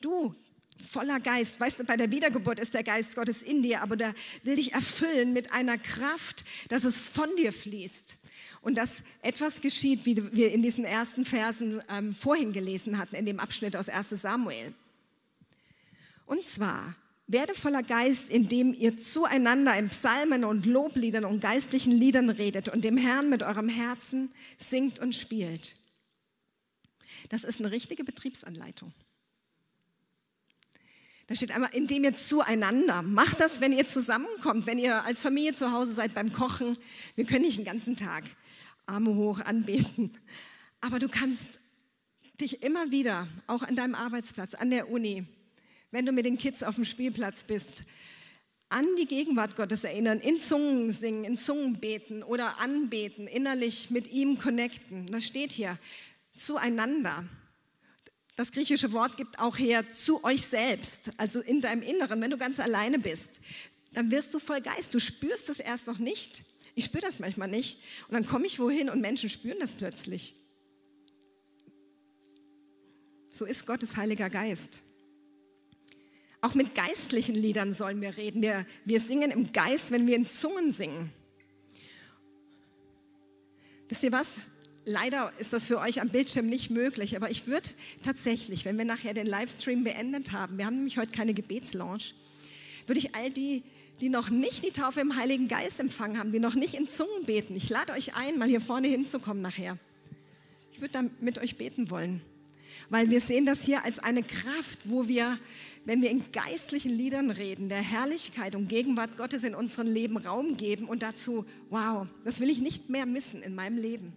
Du, 0.00 0.34
voller 0.82 1.20
Geist. 1.20 1.60
Weißt 1.60 1.78
du, 1.78 1.84
bei 1.84 1.96
der 1.96 2.10
Wiedergeburt 2.10 2.58
ist 2.58 2.74
der 2.74 2.82
Geist 2.82 3.14
Gottes 3.14 3.42
in 3.42 3.62
dir, 3.62 3.82
aber 3.82 3.96
der 3.96 4.14
will 4.42 4.56
dich 4.56 4.72
erfüllen 4.72 5.32
mit 5.32 5.52
einer 5.52 5.78
Kraft, 5.78 6.44
dass 6.68 6.84
es 6.84 6.98
von 6.98 7.28
dir 7.36 7.52
fließt. 7.52 8.18
Und 8.62 8.76
dass 8.76 9.02
etwas 9.22 9.60
geschieht, 9.60 10.06
wie 10.06 10.16
wir 10.34 10.52
in 10.52 10.62
diesen 10.62 10.84
ersten 10.84 11.24
Versen 11.24 11.82
ähm, 11.88 12.14
vorhin 12.14 12.52
gelesen 12.52 12.96
hatten, 12.96 13.16
in 13.16 13.26
dem 13.26 13.40
Abschnitt 13.40 13.74
aus 13.74 13.88
1 13.88 14.10
Samuel. 14.10 14.72
Und 16.26 16.44
zwar, 16.44 16.94
werde 17.32 17.54
voller 17.54 17.82
Geist, 17.82 18.28
indem 18.28 18.74
ihr 18.74 18.98
zueinander 18.98 19.76
in 19.76 19.88
Psalmen 19.88 20.44
und 20.44 20.66
Lobliedern 20.66 21.24
und 21.24 21.40
geistlichen 21.40 21.92
Liedern 21.92 22.30
redet 22.30 22.68
und 22.68 22.84
dem 22.84 22.96
Herrn 22.96 23.28
mit 23.28 23.42
eurem 23.42 23.68
Herzen 23.68 24.32
singt 24.56 24.98
und 24.98 25.14
spielt. 25.14 25.76
Das 27.28 27.44
ist 27.44 27.60
eine 27.60 27.70
richtige 27.70 28.04
Betriebsanleitung. 28.04 28.92
Da 31.26 31.36
steht 31.36 31.52
einmal, 31.52 31.70
indem 31.72 32.04
ihr 32.04 32.16
zueinander. 32.16 33.02
Macht 33.02 33.40
das, 33.40 33.60
wenn 33.60 33.72
ihr 33.72 33.86
zusammenkommt, 33.86 34.66
wenn 34.66 34.78
ihr 34.78 35.04
als 35.04 35.22
Familie 35.22 35.54
zu 35.54 35.72
Hause 35.72 35.94
seid 35.94 36.14
beim 36.14 36.32
Kochen. 36.32 36.76
Wir 37.14 37.24
können 37.24 37.42
nicht 37.42 37.58
den 37.58 37.64
ganzen 37.64 37.96
Tag 37.96 38.24
Arme 38.86 39.14
hoch 39.14 39.40
anbeten. 39.40 40.12
Aber 40.80 40.98
du 40.98 41.08
kannst 41.08 41.46
dich 42.40 42.62
immer 42.62 42.90
wieder, 42.90 43.28
auch 43.46 43.62
an 43.62 43.76
deinem 43.76 43.94
Arbeitsplatz, 43.94 44.54
an 44.54 44.70
der 44.70 44.90
Uni, 44.90 45.26
wenn 45.92 46.04
du 46.04 46.12
mit 46.12 46.24
den 46.24 46.36
Kids 46.36 46.64
auf 46.64 46.74
dem 46.74 46.84
Spielplatz 46.84 47.44
bist, 47.44 47.82
an 48.70 48.86
die 48.98 49.06
Gegenwart 49.06 49.54
Gottes 49.54 49.84
erinnern, 49.84 50.18
in 50.18 50.40
Zungen 50.40 50.92
singen, 50.92 51.24
in 51.24 51.36
Zungen 51.36 51.78
beten 51.78 52.22
oder 52.22 52.58
anbeten, 52.58 53.28
innerlich 53.28 53.90
mit 53.90 54.10
ihm 54.10 54.38
connecten. 54.38 55.06
Das 55.06 55.24
steht 55.24 55.52
hier 55.52 55.78
zueinander. 56.32 57.24
Das 58.34 58.50
griechische 58.50 58.92
Wort 58.92 59.18
gibt 59.18 59.38
auch 59.38 59.58
her 59.58 59.92
zu 59.92 60.24
euch 60.24 60.40
selbst, 60.42 61.10
also 61.18 61.40
in 61.40 61.60
deinem 61.60 61.82
Inneren. 61.82 62.20
Wenn 62.22 62.30
du 62.30 62.38
ganz 62.38 62.58
alleine 62.58 62.98
bist, 62.98 63.40
dann 63.92 64.10
wirst 64.10 64.32
du 64.32 64.38
voll 64.38 64.62
Geist. 64.62 64.94
Du 64.94 65.00
spürst 65.00 65.50
das 65.50 65.60
erst 65.60 65.86
noch 65.86 65.98
nicht. 65.98 66.42
Ich 66.74 66.86
spüre 66.86 67.02
das 67.02 67.18
manchmal 67.18 67.48
nicht. 67.48 67.80
Und 68.08 68.14
dann 68.14 68.26
komme 68.26 68.46
ich 68.46 68.58
wohin 68.58 68.88
und 68.88 69.02
Menschen 69.02 69.28
spüren 69.28 69.58
das 69.60 69.74
plötzlich. 69.74 70.34
So 73.30 73.44
ist 73.44 73.66
Gottes 73.66 73.96
Heiliger 73.96 74.30
Geist. 74.30 74.80
Auch 76.44 76.54
mit 76.54 76.74
geistlichen 76.74 77.36
Liedern 77.36 77.72
sollen 77.72 78.00
wir 78.00 78.16
reden. 78.16 78.42
Wir, 78.42 78.66
wir 78.84 78.98
singen 78.98 79.30
im 79.30 79.52
Geist, 79.52 79.92
wenn 79.92 80.08
wir 80.08 80.16
in 80.16 80.26
Zungen 80.26 80.72
singen. 80.72 81.12
Wisst 83.88 84.02
ihr 84.02 84.10
was? 84.10 84.40
Leider 84.84 85.32
ist 85.38 85.52
das 85.52 85.66
für 85.66 85.78
euch 85.78 86.00
am 86.00 86.08
Bildschirm 86.08 86.48
nicht 86.48 86.68
möglich, 86.68 87.14
aber 87.14 87.30
ich 87.30 87.46
würde 87.46 87.70
tatsächlich, 88.04 88.64
wenn 88.64 88.76
wir 88.76 88.84
nachher 88.84 89.14
den 89.14 89.26
Livestream 89.26 89.84
beendet 89.84 90.32
haben, 90.32 90.58
wir 90.58 90.66
haben 90.66 90.74
nämlich 90.74 90.98
heute 90.98 91.12
keine 91.12 91.32
Gebetslaunch, 91.32 92.16
würde 92.88 92.98
ich 92.98 93.14
all 93.14 93.30
die, 93.30 93.62
die 94.00 94.08
noch 94.08 94.28
nicht 94.28 94.64
die 94.64 94.72
Taufe 94.72 95.00
im 95.00 95.14
Heiligen 95.14 95.46
Geist 95.46 95.78
empfangen 95.78 96.18
haben, 96.18 96.32
die 96.32 96.40
noch 96.40 96.56
nicht 96.56 96.74
in 96.74 96.88
Zungen 96.88 97.24
beten, 97.24 97.54
ich 97.54 97.68
lade 97.68 97.92
euch 97.92 98.16
ein, 98.16 98.38
mal 98.38 98.48
hier 98.48 98.60
vorne 98.60 98.88
hinzukommen 98.88 99.42
nachher. 99.42 99.78
Ich 100.72 100.80
würde 100.80 100.94
da 100.94 101.04
mit 101.20 101.38
euch 101.38 101.56
beten 101.56 101.90
wollen, 101.90 102.20
weil 102.90 103.10
wir 103.10 103.20
sehen 103.20 103.46
das 103.46 103.62
hier 103.62 103.84
als 103.84 103.98
eine 103.98 104.22
Kraft, 104.22 104.80
wo 104.84 105.08
wir, 105.08 105.38
wenn 105.84 106.02
wir 106.02 106.10
in 106.10 106.24
geistlichen 106.32 106.92
Liedern 106.92 107.30
reden, 107.30 107.68
der 107.68 107.82
Herrlichkeit 107.82 108.54
und 108.54 108.68
Gegenwart 108.68 109.16
Gottes 109.16 109.44
in 109.44 109.54
unserem 109.54 109.88
Leben 109.88 110.16
Raum 110.16 110.56
geben 110.56 110.88
und 110.88 111.02
dazu, 111.02 111.44
wow, 111.70 112.06
das 112.24 112.40
will 112.40 112.50
ich 112.50 112.60
nicht 112.60 112.88
mehr 112.88 113.06
missen 113.06 113.42
in 113.42 113.54
meinem 113.54 113.78
Leben. 113.78 114.12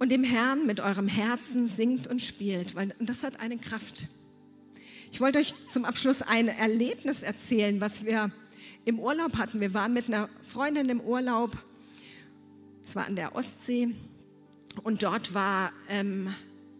und 0.00 0.10
dem 0.10 0.24
Herrn 0.24 0.66
mit 0.66 0.80
eurem 0.80 1.06
Herzen 1.06 1.66
singt 1.66 2.06
und 2.06 2.22
spielt, 2.22 2.74
weil 2.74 2.94
das 2.98 3.22
hat 3.22 3.38
eine 3.38 3.58
Kraft. 3.58 4.06
Ich 5.12 5.20
wollte 5.20 5.38
euch 5.38 5.54
zum 5.68 5.84
Abschluss 5.84 6.22
ein 6.22 6.48
Erlebnis 6.48 7.22
erzählen, 7.22 7.80
was 7.82 8.04
wir 8.04 8.30
im 8.86 8.98
Urlaub 8.98 9.36
hatten. 9.36 9.60
Wir 9.60 9.74
waren 9.74 9.92
mit 9.92 10.08
einer 10.08 10.30
Freundin 10.40 10.88
im 10.88 11.00
Urlaub, 11.02 11.50
es 12.82 12.96
war 12.96 13.06
an 13.06 13.14
der 13.14 13.36
Ostsee, 13.36 13.94
und 14.82 15.02
dort 15.02 15.34
war 15.34 15.72
ähm, 15.88 16.34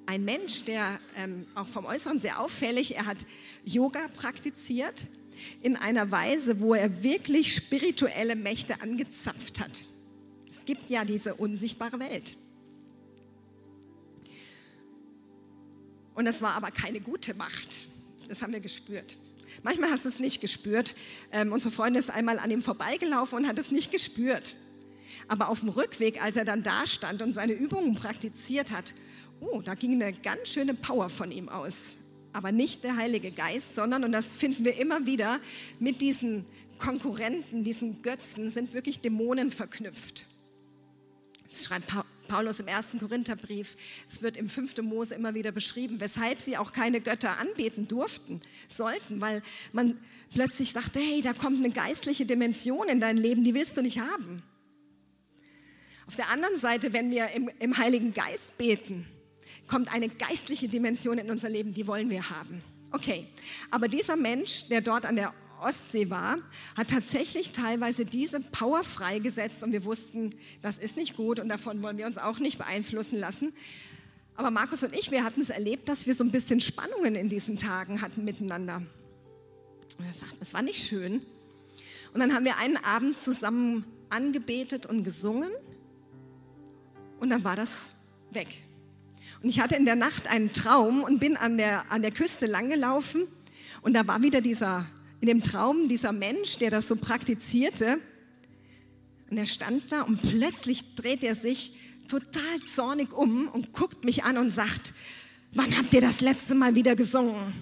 ein 0.06 0.24
Mensch, 0.24 0.64
der 0.64 0.98
ähm, 1.16 1.46
auch 1.54 1.66
vom 1.66 1.84
Äußeren 1.84 2.18
sehr 2.18 2.40
auffällig, 2.40 2.96
er 2.96 3.06
hat 3.06 3.18
Yoga 3.64 4.08
praktiziert 4.16 5.06
in 5.62 5.76
einer 5.76 6.10
Weise, 6.10 6.60
wo 6.60 6.74
er 6.74 7.02
wirklich 7.02 7.54
spirituelle 7.54 8.36
Mächte 8.36 8.80
angezapft 8.82 9.60
hat. 9.60 9.82
Es 10.50 10.64
gibt 10.64 10.90
ja 10.90 11.04
diese 11.04 11.34
unsichtbare 11.34 11.98
Welt. 12.00 12.36
Und 16.14 16.24
das 16.26 16.42
war 16.42 16.54
aber 16.54 16.70
keine 16.70 17.00
gute 17.00 17.34
Macht. 17.34 17.78
Das 18.28 18.42
haben 18.42 18.52
wir 18.52 18.60
gespürt. 18.60 19.16
Manchmal 19.62 19.90
hast 19.90 20.04
du 20.04 20.08
es 20.08 20.18
nicht 20.18 20.40
gespürt. 20.40 20.94
Ähm, 21.32 21.52
unsere 21.52 21.72
Freundin 21.72 22.00
ist 22.00 22.10
einmal 22.10 22.38
an 22.38 22.50
ihm 22.50 22.62
vorbeigelaufen 22.62 23.38
und 23.38 23.48
hat 23.48 23.58
es 23.58 23.70
nicht 23.70 23.90
gespürt. 23.90 24.54
Aber 25.30 25.48
auf 25.48 25.60
dem 25.60 25.68
Rückweg, 25.68 26.20
als 26.20 26.34
er 26.34 26.44
dann 26.44 26.64
da 26.64 26.88
stand 26.88 27.22
und 27.22 27.34
seine 27.34 27.52
Übungen 27.52 27.94
praktiziert 27.94 28.72
hat, 28.72 28.94
oh, 29.38 29.62
da 29.62 29.76
ging 29.76 29.94
eine 29.94 30.12
ganz 30.12 30.48
schöne 30.48 30.74
Power 30.74 31.08
von 31.08 31.30
ihm 31.30 31.48
aus. 31.48 31.96
Aber 32.32 32.50
nicht 32.50 32.82
der 32.82 32.96
Heilige 32.96 33.30
Geist, 33.30 33.76
sondern, 33.76 34.02
und 34.02 34.10
das 34.10 34.26
finden 34.26 34.64
wir 34.64 34.76
immer 34.76 35.06
wieder, 35.06 35.38
mit 35.78 36.00
diesen 36.00 36.46
Konkurrenten, 36.78 37.62
diesen 37.62 38.02
Götzen 38.02 38.50
sind 38.50 38.74
wirklich 38.74 39.02
Dämonen 39.02 39.52
verknüpft. 39.52 40.26
Das 41.48 41.64
schreibt 41.64 41.92
Paulus 42.26 42.58
im 42.58 42.66
ersten 42.66 42.98
Korintherbrief. 42.98 43.76
Es 44.08 44.22
wird 44.22 44.36
im 44.36 44.48
5. 44.48 44.78
Mose 44.78 45.14
immer 45.14 45.36
wieder 45.36 45.52
beschrieben, 45.52 46.00
weshalb 46.00 46.40
sie 46.40 46.56
auch 46.56 46.72
keine 46.72 47.00
Götter 47.00 47.38
anbeten 47.38 47.86
durften, 47.86 48.40
sollten, 48.66 49.20
weil 49.20 49.42
man 49.72 49.96
plötzlich 50.34 50.72
sagte, 50.72 50.98
hey, 50.98 51.22
da 51.22 51.34
kommt 51.34 51.64
eine 51.64 51.72
geistliche 51.72 52.26
Dimension 52.26 52.88
in 52.88 52.98
dein 52.98 53.16
Leben, 53.16 53.44
die 53.44 53.54
willst 53.54 53.76
du 53.76 53.82
nicht 53.82 54.00
haben. 54.00 54.42
Auf 56.10 56.16
der 56.16 56.30
anderen 56.30 56.56
Seite, 56.56 56.92
wenn 56.92 57.12
wir 57.12 57.28
im, 57.36 57.48
im 57.60 57.78
Heiligen 57.78 58.12
Geist 58.12 58.58
beten, 58.58 59.06
kommt 59.68 59.94
eine 59.94 60.08
geistliche 60.08 60.66
Dimension 60.66 61.18
in 61.18 61.30
unser 61.30 61.48
Leben, 61.48 61.72
die 61.72 61.86
wollen 61.86 62.10
wir 62.10 62.30
haben. 62.30 62.64
Okay, 62.90 63.28
aber 63.70 63.86
dieser 63.86 64.16
Mensch, 64.16 64.66
der 64.66 64.80
dort 64.80 65.06
an 65.06 65.14
der 65.14 65.32
Ostsee 65.60 66.10
war, 66.10 66.38
hat 66.76 66.90
tatsächlich 66.90 67.52
teilweise 67.52 68.04
diese 68.04 68.40
Power 68.40 68.82
freigesetzt 68.82 69.62
und 69.62 69.70
wir 69.70 69.84
wussten, 69.84 70.30
das 70.62 70.78
ist 70.78 70.96
nicht 70.96 71.16
gut 71.16 71.38
und 71.38 71.48
davon 71.48 71.80
wollen 71.80 71.96
wir 71.96 72.06
uns 72.06 72.18
auch 72.18 72.40
nicht 72.40 72.58
beeinflussen 72.58 73.20
lassen. 73.20 73.52
Aber 74.34 74.50
Markus 74.50 74.82
und 74.82 74.92
ich, 74.92 75.12
wir 75.12 75.22
hatten 75.22 75.42
es 75.42 75.50
erlebt, 75.50 75.88
dass 75.88 76.08
wir 76.08 76.14
so 76.16 76.24
ein 76.24 76.32
bisschen 76.32 76.58
Spannungen 76.58 77.14
in 77.14 77.28
diesen 77.28 77.56
Tagen 77.56 78.00
hatten 78.00 78.24
miteinander. 78.24 78.82
Und 79.96 80.04
er 80.04 80.12
sagt, 80.12 80.40
das 80.40 80.54
war 80.54 80.62
nicht 80.62 80.88
schön. 80.88 81.22
Und 82.12 82.18
dann 82.18 82.34
haben 82.34 82.44
wir 82.44 82.56
einen 82.56 82.78
Abend 82.78 83.16
zusammen 83.16 83.84
angebetet 84.08 84.86
und 84.86 85.04
gesungen 85.04 85.52
und 87.20 87.30
dann 87.30 87.44
war 87.44 87.54
das 87.54 87.90
weg. 88.32 88.48
Und 89.42 89.48
ich 89.48 89.60
hatte 89.60 89.76
in 89.76 89.84
der 89.84 89.96
Nacht 89.96 90.26
einen 90.26 90.52
Traum 90.52 91.02
und 91.02 91.20
bin 91.20 91.36
an 91.36 91.56
der, 91.56 91.90
an 91.90 92.02
der 92.02 92.10
Küste 92.10 92.46
langgelaufen 92.46 93.26
und 93.82 93.94
da 93.94 94.06
war 94.06 94.22
wieder 94.22 94.40
dieser, 94.40 94.86
in 95.20 95.28
dem 95.28 95.42
Traum 95.42 95.88
dieser 95.88 96.12
Mensch, 96.12 96.58
der 96.58 96.70
das 96.70 96.88
so 96.88 96.96
praktizierte. 96.96 98.00
Und 99.30 99.38
er 99.38 99.46
stand 99.46 99.92
da 99.92 100.02
und 100.02 100.20
plötzlich 100.20 100.94
dreht 100.94 101.22
er 101.22 101.34
sich 101.34 101.78
total 102.08 102.60
zornig 102.66 103.12
um 103.12 103.48
und 103.48 103.72
guckt 103.72 104.04
mich 104.04 104.24
an 104.24 104.36
und 104.36 104.50
sagt, 104.50 104.92
wann 105.52 105.76
habt 105.76 105.94
ihr 105.94 106.00
das 106.00 106.20
letzte 106.20 106.54
Mal 106.54 106.74
wieder 106.74 106.96
gesungen? 106.96 107.54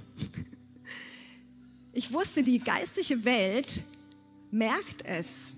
Ich 1.93 2.13
wusste, 2.13 2.43
die 2.43 2.59
geistliche 2.59 3.25
Welt 3.25 3.83
merkt 4.51 5.05
es, 5.05 5.55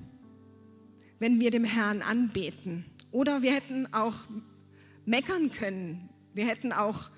wenn 1.19 1.39
wir 1.39 1.51
dem 1.51 1.65
Herrn 1.65 2.03
anbeten. 2.03 2.85
Oder 3.13 3.43
wir 3.43 3.53
hätten 3.53 3.93
auch 3.93 4.15
meckern 5.05 5.51
können. 5.51 6.09
Wir 6.35 6.47
hätten 6.47 6.73
auch 6.73 7.11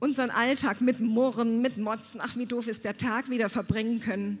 unseren 0.00 0.30
Alltag 0.30 0.80
mit 0.80 1.00
Murren, 1.00 1.60
mit 1.60 1.76
Motzen, 1.76 2.20
ach 2.22 2.36
wie 2.36 2.46
doof 2.46 2.68
ist 2.68 2.84
der 2.84 2.96
Tag 2.96 3.30
wieder 3.30 3.48
verbringen 3.48 4.00
können. 4.00 4.38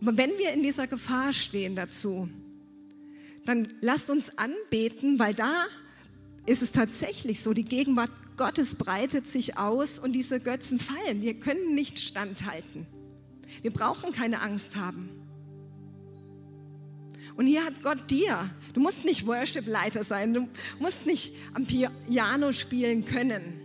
Aber 0.00 0.16
wenn 0.16 0.30
wir 0.38 0.52
in 0.52 0.62
dieser 0.62 0.86
Gefahr 0.86 1.32
stehen 1.32 1.76
dazu, 1.76 2.28
dann 3.44 3.66
lasst 3.80 4.10
uns 4.10 4.30
anbeten, 4.36 5.18
weil 5.18 5.34
da 5.34 5.66
ist 6.46 6.62
es 6.62 6.72
tatsächlich 6.72 7.42
so, 7.42 7.52
die 7.52 7.64
Gegenwart 7.64 8.10
Gottes 8.36 8.74
breitet 8.74 9.26
sich 9.26 9.58
aus 9.58 9.98
und 9.98 10.12
diese 10.12 10.40
Götzen 10.40 10.78
fallen. 10.78 11.22
Wir 11.22 11.34
können 11.34 11.74
nicht 11.74 11.98
standhalten. 11.98 12.86
Wir 13.62 13.72
brauchen 13.72 14.12
keine 14.12 14.40
Angst 14.40 14.76
haben. 14.76 15.27
Und 17.38 17.46
hier 17.46 17.64
hat 17.64 17.84
Gott 17.84 18.10
dir, 18.10 18.50
du 18.74 18.80
musst 18.80 19.04
nicht 19.04 19.24
Worship-Leiter 19.24 20.02
sein, 20.02 20.34
du 20.34 20.48
musst 20.80 21.06
nicht 21.06 21.32
am 21.54 21.68
Piano 21.68 22.50
spielen 22.52 23.04
können. 23.04 23.60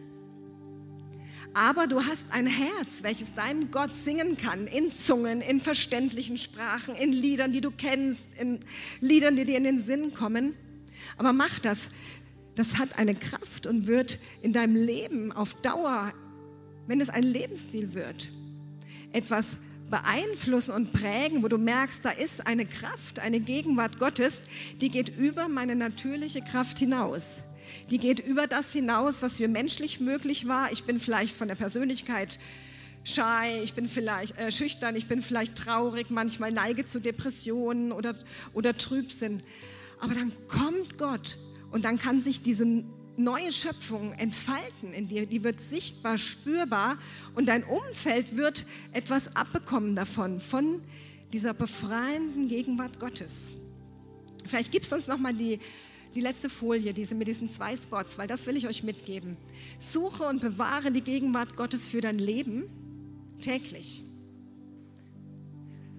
Aber 1.55 1.87
du 1.87 2.05
hast 2.05 2.27
ein 2.29 2.45
Herz, 2.45 3.01
welches 3.01 3.33
deinem 3.33 3.71
Gott 3.71 3.95
singen 3.95 4.37
kann, 4.37 4.67
in 4.67 4.93
Zungen, 4.93 5.41
in 5.41 5.59
verständlichen 5.59 6.37
Sprachen, 6.37 6.93
in 6.93 7.11
Liedern, 7.11 7.51
die 7.51 7.61
du 7.61 7.71
kennst, 7.71 8.27
in 8.39 8.59
Liedern, 9.01 9.35
die 9.35 9.43
dir 9.43 9.57
in 9.57 9.63
den 9.63 9.79
Sinn 9.79 10.13
kommen. 10.13 10.53
Aber 11.17 11.33
mach 11.33 11.57
das. 11.57 11.89
Das 12.53 12.77
hat 12.77 12.99
eine 12.99 13.15
Kraft 13.15 13.65
und 13.65 13.87
wird 13.87 14.19
in 14.43 14.53
deinem 14.53 14.75
Leben 14.75 15.31
auf 15.31 15.55
Dauer, 15.55 16.13
wenn 16.85 17.01
es 17.01 17.09
ein 17.09 17.23
Lebensstil 17.23 17.95
wird, 17.95 18.29
etwas 19.13 19.57
beeinflussen 19.89 20.73
und 20.73 20.93
prägen, 20.93 21.43
wo 21.43 21.47
du 21.47 21.57
merkst, 21.57 22.03
da 22.03 22.09
ist 22.09 22.47
eine 22.47 22.65
Kraft, 22.65 23.19
eine 23.19 23.39
Gegenwart 23.39 23.99
Gottes, 23.99 24.43
die 24.81 24.89
geht 24.89 25.09
über 25.09 25.47
meine 25.47 25.75
natürliche 25.75 26.41
Kraft 26.41 26.79
hinaus. 26.79 27.43
Die 27.89 27.97
geht 27.97 28.19
über 28.19 28.47
das 28.47 28.71
hinaus, 28.71 29.21
was 29.21 29.39
mir 29.39 29.47
menschlich 29.47 29.99
möglich 29.99 30.47
war. 30.47 30.71
Ich 30.71 30.83
bin 30.83 30.99
vielleicht 30.99 31.35
von 31.35 31.47
der 31.47 31.55
Persönlichkeit 31.55 32.39
shy, 33.03 33.61
ich 33.63 33.73
bin 33.73 33.87
vielleicht 33.87 34.37
äh, 34.37 34.51
schüchtern, 34.51 34.95
ich 34.95 35.07
bin 35.07 35.21
vielleicht 35.21 35.55
traurig, 35.55 36.09
manchmal 36.09 36.51
neige 36.51 36.85
zu 36.85 36.99
Depressionen 36.99 37.91
oder, 37.91 38.15
oder 38.53 38.77
Trübsinn. 38.77 39.41
Aber 39.99 40.13
dann 40.13 40.33
kommt 40.47 40.97
Gott 40.97 41.37
und 41.71 41.85
dann 41.85 41.97
kann 41.97 42.19
sich 42.19 42.41
diese 42.41 42.83
neue 43.17 43.51
Schöpfung 43.51 44.13
entfalten 44.13 44.93
in 44.93 45.07
dir, 45.07 45.25
die 45.25 45.43
wird 45.43 45.61
sichtbar, 45.61 46.17
spürbar 46.17 46.97
und 47.35 47.47
dein 47.47 47.63
Umfeld 47.63 48.37
wird 48.37 48.65
etwas 48.91 49.35
abbekommen 49.35 49.95
davon, 49.95 50.39
von 50.39 50.81
dieser 51.31 51.53
befreienden 51.53 52.47
Gegenwart 52.47 52.99
Gottes. 52.99 53.55
Vielleicht 54.45 54.71
gibst 54.71 54.91
du 54.91 54.95
uns 54.95 55.07
nochmal 55.07 55.33
die, 55.33 55.59
die 56.15 56.21
letzte 56.21 56.49
Folie, 56.49 56.93
diese 56.93 57.15
mit 57.15 57.27
diesen 57.27 57.49
zwei 57.49 57.75
Spots, 57.75 58.17
weil 58.17 58.27
das 58.27 58.45
will 58.45 58.57
ich 58.57 58.67
euch 58.67 58.83
mitgeben. 58.83 59.37
Suche 59.79 60.25
und 60.25 60.41
bewahre 60.41 60.91
die 60.91 61.01
Gegenwart 61.01 61.55
Gottes 61.55 61.87
für 61.87 62.01
dein 62.01 62.19
Leben 62.19 62.65
täglich. 63.41 64.03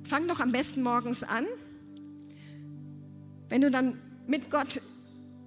Fang 0.04 0.28
doch 0.28 0.40
am 0.40 0.52
besten 0.52 0.82
morgens 0.82 1.22
an. 1.22 1.46
Wenn 3.48 3.62
du 3.62 3.70
dann 3.70 3.98
mit 4.26 4.50
Gott, 4.50 4.80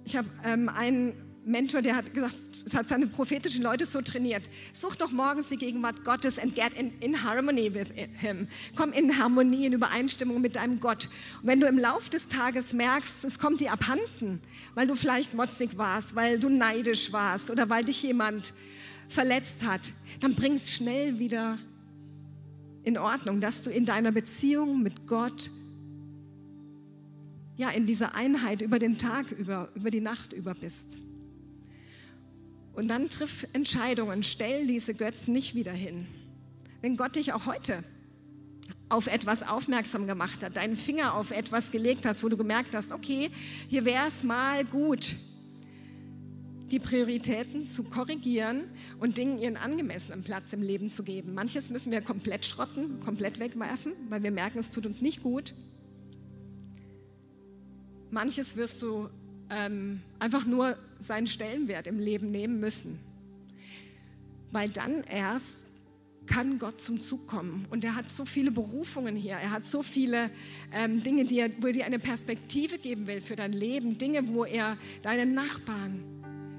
ich 0.04 0.16
habe 0.16 0.28
ähm, 0.44 0.68
einen 0.68 1.27
Mentor, 1.48 1.80
der 1.80 1.96
hat 1.96 2.12
gesagt, 2.12 2.36
hat 2.74 2.88
seine 2.88 3.06
prophetischen 3.06 3.62
Leute 3.62 3.86
so 3.86 4.02
trainiert. 4.02 4.42
Such 4.74 4.96
doch 4.96 5.10
morgens 5.10 5.48
die 5.48 5.56
Gegenwart 5.56 6.04
Gottes 6.04 6.38
and 6.38 6.54
get 6.54 6.74
in, 6.74 6.92
in 7.00 7.22
harmony 7.22 7.72
with 7.72 7.88
him. 8.20 8.48
Komm 8.76 8.92
in 8.92 9.18
Harmonie, 9.18 9.66
in 9.66 9.72
Übereinstimmung 9.72 10.40
mit 10.40 10.56
deinem 10.56 10.78
Gott. 10.78 11.08
Und 11.40 11.48
wenn 11.48 11.60
du 11.60 11.66
im 11.66 11.78
Lauf 11.78 12.10
des 12.10 12.28
Tages 12.28 12.74
merkst, 12.74 13.24
es 13.24 13.38
kommt 13.38 13.60
dir 13.60 13.72
abhanden, 13.72 14.40
weil 14.74 14.86
du 14.86 14.94
vielleicht 14.94 15.32
motzig 15.34 15.78
warst, 15.78 16.14
weil 16.14 16.38
du 16.38 16.50
neidisch 16.50 17.12
warst 17.12 17.50
oder 17.50 17.70
weil 17.70 17.84
dich 17.84 18.02
jemand 18.02 18.52
verletzt 19.08 19.64
hat, 19.64 19.92
dann 20.20 20.34
bring 20.34 20.52
es 20.52 20.70
schnell 20.70 21.18
wieder 21.18 21.58
in 22.84 22.98
Ordnung, 22.98 23.40
dass 23.40 23.62
du 23.62 23.70
in 23.70 23.86
deiner 23.86 24.12
Beziehung 24.12 24.82
mit 24.82 25.06
Gott 25.06 25.50
ja, 27.56 27.70
in 27.70 27.86
dieser 27.86 28.14
Einheit 28.14 28.62
über 28.62 28.78
den 28.78 28.98
Tag 28.98 29.32
über, 29.32 29.68
über 29.74 29.90
die 29.90 30.00
Nacht 30.00 30.32
über 30.32 30.54
bist. 30.54 31.00
Und 32.78 32.86
dann 32.86 33.10
triff 33.10 33.44
Entscheidungen, 33.54 34.22
stell 34.22 34.68
diese 34.68 34.94
Götzen 34.94 35.32
nicht 35.32 35.56
wieder 35.56 35.72
hin. 35.72 36.06
Wenn 36.80 36.96
Gott 36.96 37.16
dich 37.16 37.32
auch 37.32 37.46
heute 37.46 37.82
auf 38.88 39.08
etwas 39.08 39.42
aufmerksam 39.42 40.06
gemacht 40.06 40.44
hat, 40.44 40.54
deinen 40.54 40.76
Finger 40.76 41.14
auf 41.14 41.32
etwas 41.32 41.72
gelegt 41.72 42.04
hat, 42.04 42.22
wo 42.22 42.28
du 42.28 42.36
gemerkt 42.36 42.76
hast, 42.76 42.92
okay, 42.92 43.30
hier 43.66 43.84
wäre 43.84 44.06
es 44.06 44.22
mal 44.22 44.64
gut, 44.64 45.16
die 46.70 46.78
Prioritäten 46.78 47.66
zu 47.66 47.82
korrigieren 47.82 48.70
und 49.00 49.18
Dingen 49.18 49.40
ihren 49.40 49.56
angemessenen 49.56 50.22
Platz 50.22 50.52
im 50.52 50.62
Leben 50.62 50.88
zu 50.88 51.02
geben. 51.02 51.34
Manches 51.34 51.70
müssen 51.70 51.90
wir 51.90 52.00
komplett 52.00 52.46
schrotten, 52.46 53.00
komplett 53.00 53.40
wegwerfen, 53.40 53.92
weil 54.08 54.22
wir 54.22 54.30
merken, 54.30 54.60
es 54.60 54.70
tut 54.70 54.86
uns 54.86 55.00
nicht 55.00 55.24
gut. 55.24 55.52
Manches 58.12 58.54
wirst 58.54 58.82
du 58.82 59.08
ähm, 59.50 60.00
einfach 60.18 60.46
nur 60.46 60.76
seinen 61.00 61.26
Stellenwert 61.26 61.86
im 61.86 61.98
Leben 61.98 62.30
nehmen 62.30 62.60
müssen. 62.60 62.98
Weil 64.50 64.68
dann 64.70 65.02
erst 65.04 65.66
kann 66.26 66.58
Gott 66.58 66.80
zum 66.80 67.02
Zug 67.02 67.26
kommen. 67.26 67.66
Und 67.70 67.84
er 67.84 67.94
hat 67.94 68.10
so 68.12 68.24
viele 68.24 68.50
Berufungen 68.50 69.16
hier. 69.16 69.34
Er 69.34 69.50
hat 69.50 69.64
so 69.64 69.82
viele 69.82 70.30
ähm, 70.72 71.02
Dinge, 71.02 71.24
die 71.24 71.38
er, 71.38 71.50
wo 71.60 71.68
er 71.68 71.72
dir 71.72 71.86
eine 71.86 71.98
Perspektive 71.98 72.78
geben 72.78 73.06
will 73.06 73.20
für 73.20 73.36
dein 73.36 73.52
Leben. 73.52 73.98
Dinge, 73.98 74.28
wo 74.28 74.44
er 74.44 74.76
deinen 75.02 75.34
Nachbarn 75.34 76.04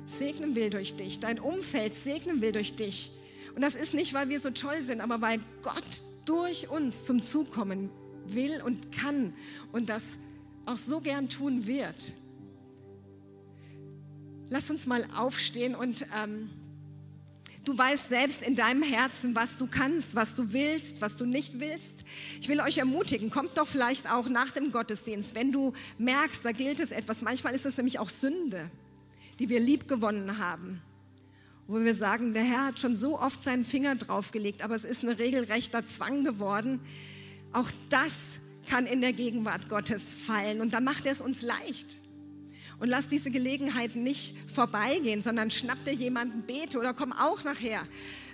segnen 0.06 0.56
will 0.56 0.69
durch 0.69 0.95
dich, 0.95 1.19
dein 1.19 1.39
Umfeld 1.39 1.95
segnen 1.95 2.41
will 2.41 2.52
durch 2.52 2.75
dich. 2.75 3.12
Und 3.56 3.62
das 3.62 3.75
ist 3.75 3.93
nicht, 3.93 4.13
weil 4.13 4.30
wir 4.30 4.39
so 4.39 4.49
toll 4.49 4.84
sind, 4.84 5.02
aber 5.02 5.21
weil 5.21 5.39
Gott 5.62 6.04
durch 6.25 6.69
uns 6.69 7.06
zum 7.06 7.23
Zug 7.23 7.52
kommen 7.52 7.89
will 8.25 8.62
und 8.63 8.91
kann 8.91 9.34
und 9.71 9.89
das 9.89 10.04
auch 10.65 10.78
so 10.78 10.99
gern 11.02 11.30
tun 11.30 11.67
wird. 11.67 12.13
Lass 14.51 14.71
uns 14.71 14.88
mal 14.88 15.05
aufstehen 15.15 15.75
und 15.75 16.05
ähm, 16.19 16.49
du 17.65 17.77
weißt 17.77 18.09
selbst 18.09 18.41
in 18.41 18.55
deinem 18.55 18.81
Herzen, 18.81 19.35
was 19.35 19.57
du 19.57 19.67
kannst, 19.67 20.15
was 20.15 20.35
du 20.35 20.53
willst, 20.53 21.01
was 21.01 21.17
du 21.17 21.25
nicht 21.27 21.59
willst. 21.59 22.03
Ich 22.41 22.49
will 22.49 22.59
euch 22.59 22.79
ermutigen, 22.79 23.29
kommt 23.29 23.57
doch 23.57 23.67
vielleicht 23.67 24.12
auch 24.12 24.27
nach 24.27 24.49
dem 24.49 24.71
Gottesdienst, 24.71 25.35
wenn 25.35 25.51
du 25.51 25.73
merkst, 25.99 26.43
da 26.43 26.51
gilt 26.51 26.79
es 26.79 26.91
etwas. 26.91 27.21
Manchmal 27.21 27.53
ist 27.53 27.67
es 27.67 27.77
nämlich 27.77 27.99
auch 27.99 28.09
Sünde, 28.09 28.71
die 29.38 29.49
wir 29.49 29.59
lieb 29.59 29.88
gewonnen 29.88 30.39
haben. 30.39 30.81
Wo 31.67 31.79
wir 31.79 31.93
sagen, 31.93 32.33
der 32.33 32.43
Herr 32.43 32.65
hat 32.65 32.79
schon 32.79 32.95
so 32.95 33.19
oft 33.19 33.43
seinen 33.43 33.63
Finger 33.63 33.93
draufgelegt, 33.95 34.63
aber 34.63 34.73
es 34.73 34.83
ist 34.83 35.03
ein 35.03 35.09
regelrechter 35.09 35.85
Zwang 35.85 36.23
geworden. 36.23 36.79
Auch 37.53 37.69
das 37.89 38.39
kann 38.67 38.88
in 38.88 39.01
der 39.01 39.13
Gegenwart 39.13 39.69
Gottes 39.69 40.15
fallen 40.15 40.59
und 40.62 40.73
dann 40.73 40.83
macht 40.83 41.05
er 41.05 41.12
es 41.12 41.21
uns 41.21 41.43
leicht. 41.43 41.99
Und 42.79 42.87
lass 42.87 43.09
diese 43.09 43.29
Gelegenheit 43.29 43.95
nicht 43.95 44.35
vorbeigehen, 44.47 45.21
sondern 45.21 45.51
schnapp 45.51 45.83
dir 45.83 45.93
jemanden, 45.93 46.43
bete 46.43 46.79
oder 46.79 46.93
komm 46.93 47.11
auch 47.11 47.43
nachher. 47.43 47.85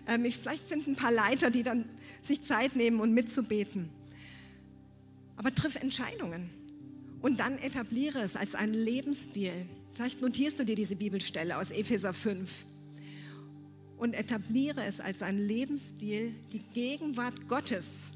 Ähm, 0.08 0.25
vielleicht 0.31 0.67
sind 0.67 0.88
ein 0.88 0.95
paar 0.95 1.12
Leiter, 1.12 1.49
die 1.49 1.63
dann 1.63 1.86
sich 2.21 2.41
Zeit 2.41 2.75
nehmen 2.75 2.99
und 2.99 3.12
mitzubeten. 3.12 3.89
Aber 5.36 5.53
triff 5.53 5.75
Entscheidungen 5.75 6.49
und 7.21 7.39
dann 7.39 7.58
etabliere 7.58 8.19
es 8.19 8.36
als 8.36 8.53
einen 8.53 8.75
Lebensstil. 8.75 9.65
Vielleicht 9.91 10.21
notierst 10.21 10.60
du 10.60 10.63
dir 10.63 10.75
diese 10.75 10.95
Bibelstelle 10.95 11.58
aus 11.58 11.71
Epheser 11.71 12.13
5 12.13 12.65
und 13.97 14.13
etabliere 14.13 14.84
es 14.84 14.99
als 14.99 15.23
einen 15.23 15.39
Lebensstil, 15.39 16.36
die 16.53 16.60
Gegenwart 16.73 17.47
Gottes 17.47 18.12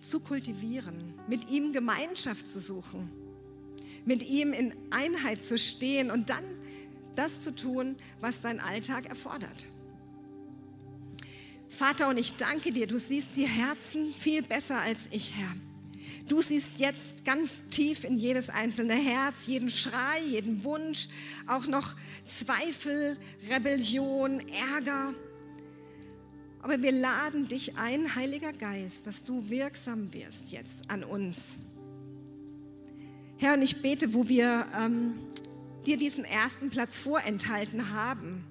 zu 0.00 0.18
kultivieren, 0.18 1.14
mit 1.28 1.48
ihm 1.48 1.72
Gemeinschaft 1.72 2.48
zu 2.48 2.58
suchen, 2.58 3.08
mit 4.04 4.22
ihm 4.28 4.52
in 4.52 4.74
Einheit 4.90 5.42
zu 5.42 5.58
stehen 5.58 6.10
und 6.10 6.30
dann 6.30 6.44
das 7.14 7.40
zu 7.40 7.54
tun, 7.54 7.96
was 8.20 8.40
dein 8.40 8.60
Alltag 8.60 9.06
erfordert. 9.06 9.66
Vater, 11.68 12.08
und 12.08 12.18
ich 12.18 12.36
danke 12.36 12.70
dir, 12.70 12.86
du 12.86 12.98
siehst 12.98 13.30
die 13.36 13.46
Herzen 13.46 14.14
viel 14.18 14.42
besser 14.42 14.78
als 14.78 15.08
ich, 15.10 15.34
Herr. 15.36 15.54
Du 16.28 16.40
siehst 16.40 16.78
jetzt 16.78 17.24
ganz 17.24 17.62
tief 17.70 18.04
in 18.04 18.16
jedes 18.16 18.50
einzelne 18.50 18.94
Herz, 18.94 19.46
jeden 19.46 19.68
Schrei, 19.68 20.20
jeden 20.28 20.62
Wunsch, 20.64 21.08
auch 21.46 21.66
noch 21.66 21.96
Zweifel, 22.24 23.16
Rebellion, 23.50 24.40
Ärger. 24.48 25.14
Aber 26.60 26.80
wir 26.80 26.92
laden 26.92 27.48
dich 27.48 27.76
ein, 27.76 28.14
Heiliger 28.14 28.52
Geist, 28.52 29.06
dass 29.06 29.24
du 29.24 29.48
wirksam 29.50 30.12
wirst 30.12 30.52
jetzt 30.52 30.90
an 30.90 31.02
uns. 31.02 31.56
Herr, 33.42 33.54
und 33.54 33.62
ich 33.62 33.82
bete, 33.82 34.14
wo 34.14 34.28
wir 34.28 34.66
ähm, 34.72 35.14
dir 35.84 35.96
diesen 35.96 36.24
ersten 36.24 36.70
Platz 36.70 36.96
vorenthalten 36.96 37.90
haben, 37.90 38.44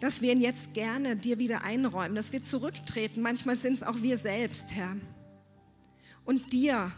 dass 0.00 0.22
wir 0.22 0.32
ihn 0.32 0.40
jetzt 0.40 0.72
gerne 0.72 1.14
dir 1.14 1.38
wieder 1.38 1.64
einräumen, 1.64 2.16
dass 2.16 2.32
wir 2.32 2.42
zurücktreten. 2.42 3.20
Manchmal 3.20 3.58
sind 3.58 3.74
es 3.74 3.82
auch 3.82 4.00
wir 4.00 4.16
selbst, 4.16 4.72
Herr. 4.72 4.96
Und 6.24 6.54
dir 6.54 6.90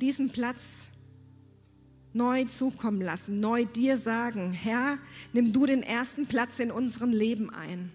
diesen 0.00 0.30
Platz 0.30 0.62
neu 2.14 2.44
zukommen 2.44 3.02
lassen, 3.02 3.34
neu 3.34 3.66
dir 3.66 3.98
sagen, 3.98 4.52
Herr, 4.52 4.96
nimm 5.34 5.52
du 5.52 5.66
den 5.66 5.82
ersten 5.82 6.26
Platz 6.26 6.60
in 6.60 6.70
unserem 6.70 7.10
Leben 7.10 7.50
ein. 7.50 7.92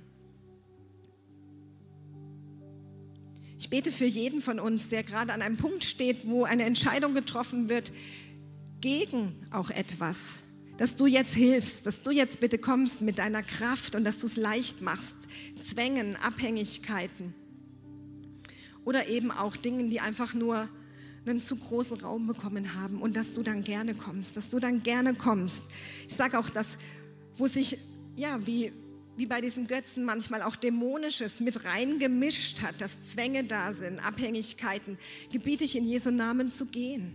Ich 3.68 3.72
bete 3.72 3.92
für 3.92 4.06
jeden 4.06 4.42
von 4.42 4.62
uns, 4.62 4.88
der 4.88 5.04
gerade 5.04 5.34
an 5.34 5.42
einem 5.42 5.58
Punkt 5.58 5.84
steht, 5.84 6.26
wo 6.26 6.46
eine 6.46 6.64
Entscheidung 6.64 7.14
getroffen 7.14 7.70
wird, 7.70 7.92
gegen 8.80 9.36
auch 9.52 9.70
etwas, 9.72 10.16
dass 10.78 10.96
du 10.96 11.06
jetzt 11.06 11.36
hilfst, 11.36 11.86
dass 11.86 12.02
du 12.02 12.12
jetzt 12.12 12.40
bitte 12.40 12.60
kommst 12.60 13.02
mit 13.02 13.20
deiner 13.20 13.44
Kraft 13.44 13.98
und 13.98 14.06
dass 14.06 14.20
du 14.20 14.28
es 14.28 14.38
leicht 14.38 14.82
machst. 14.82 15.18
Zwängen, 15.62 16.16
Abhängigkeiten 16.16 17.34
oder 18.86 19.10
eben 19.10 19.32
auch 19.32 19.58
Dingen, 19.58 19.90
die 19.90 20.00
einfach 20.00 20.34
nur 20.34 20.70
einen 21.26 21.44
zu 21.44 21.58
großen 21.58 22.00
Raum 22.00 22.26
bekommen 22.26 22.74
haben 22.74 23.02
und 23.02 23.18
dass 23.18 23.34
du 23.34 23.44
dann 23.44 23.66
gerne 23.66 23.96
kommst, 23.96 24.38
dass 24.38 24.48
du 24.48 24.60
dann 24.60 24.82
gerne 24.82 25.14
kommst. 25.14 25.66
Ich 26.08 26.16
sage 26.16 26.40
auch, 26.40 26.50
dass, 26.50 26.78
wo 27.36 27.50
sich, 27.50 27.78
ja, 28.16 28.40
wie, 28.48 28.72
wie 29.18 29.26
bei 29.26 29.42
diesen 29.42 29.68
Götzen 29.68 30.06
manchmal 30.06 30.44
auch 30.44 30.56
Dämonisches 30.56 31.40
mit 31.40 31.66
reingemischt 31.66 32.62
hat, 32.62 32.80
dass 32.80 33.10
Zwänge 33.10 33.44
da 33.44 33.74
sind, 33.74 34.00
Abhängigkeiten, 34.00 34.98
gebiete 35.32 35.64
ich 35.64 35.76
in 35.76 35.86
Jesu 35.86 36.12
Namen 36.12 36.52
zu 36.52 36.68
gehen 36.68 37.14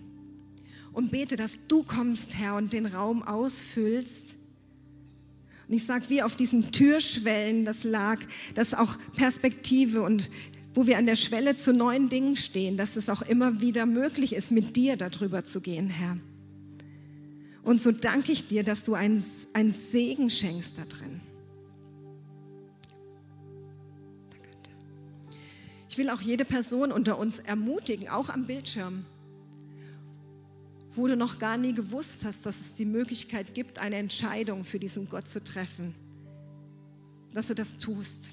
und 0.92 1.10
bete, 1.10 1.36
dass 1.36 1.66
du 1.68 1.84
kommst, 1.84 2.36
Herr, 2.36 2.56
und 2.56 2.72
den 2.72 2.86
Raum 2.86 3.22
ausfüllst. 3.22 4.36
Und 5.68 5.74
ich 5.74 5.84
sage, 5.84 6.06
wie 6.08 6.22
auf 6.22 6.36
diesen 6.36 6.72
Türschwellen 6.72 7.64
das 7.64 7.84
lag, 7.84 8.18
dass 8.54 8.74
auch 8.74 8.98
Perspektive 9.16 10.02
und 10.02 10.28
wo 10.74 10.86
wir 10.86 10.98
an 10.98 11.06
der 11.06 11.16
Schwelle 11.16 11.54
zu 11.54 11.72
neuen 11.72 12.08
Dingen 12.08 12.36
stehen, 12.36 12.76
dass 12.76 12.96
es 12.96 13.08
auch 13.08 13.22
immer 13.22 13.60
wieder 13.60 13.86
möglich 13.86 14.34
ist, 14.34 14.50
mit 14.50 14.76
dir 14.76 14.96
darüber 14.96 15.44
zu 15.44 15.60
gehen, 15.60 15.88
Herr. 15.88 16.16
Und 17.62 17.80
so 17.80 17.92
danke 17.92 18.32
ich 18.32 18.48
dir, 18.48 18.64
dass 18.64 18.84
du 18.84 18.94
einen, 18.94 19.22
Segen 19.70 20.30
schenkst 20.30 20.78
da 20.78 20.84
drin. 20.84 21.20
Ich 25.92 25.98
will 25.98 26.08
auch 26.08 26.22
jede 26.22 26.46
Person 26.46 26.90
unter 26.90 27.18
uns 27.18 27.38
ermutigen, 27.38 28.08
auch 28.08 28.30
am 28.30 28.46
Bildschirm, 28.46 29.04
wo 30.94 31.06
du 31.06 31.18
noch 31.18 31.38
gar 31.38 31.58
nie 31.58 31.74
gewusst 31.74 32.24
hast, 32.24 32.46
dass 32.46 32.58
es 32.58 32.72
die 32.76 32.86
Möglichkeit 32.86 33.52
gibt, 33.52 33.78
eine 33.78 33.96
Entscheidung 33.96 34.64
für 34.64 34.78
diesen 34.78 35.06
Gott 35.06 35.28
zu 35.28 35.44
treffen, 35.44 35.94
dass 37.34 37.48
du 37.48 37.54
das 37.54 37.76
tust, 37.76 38.32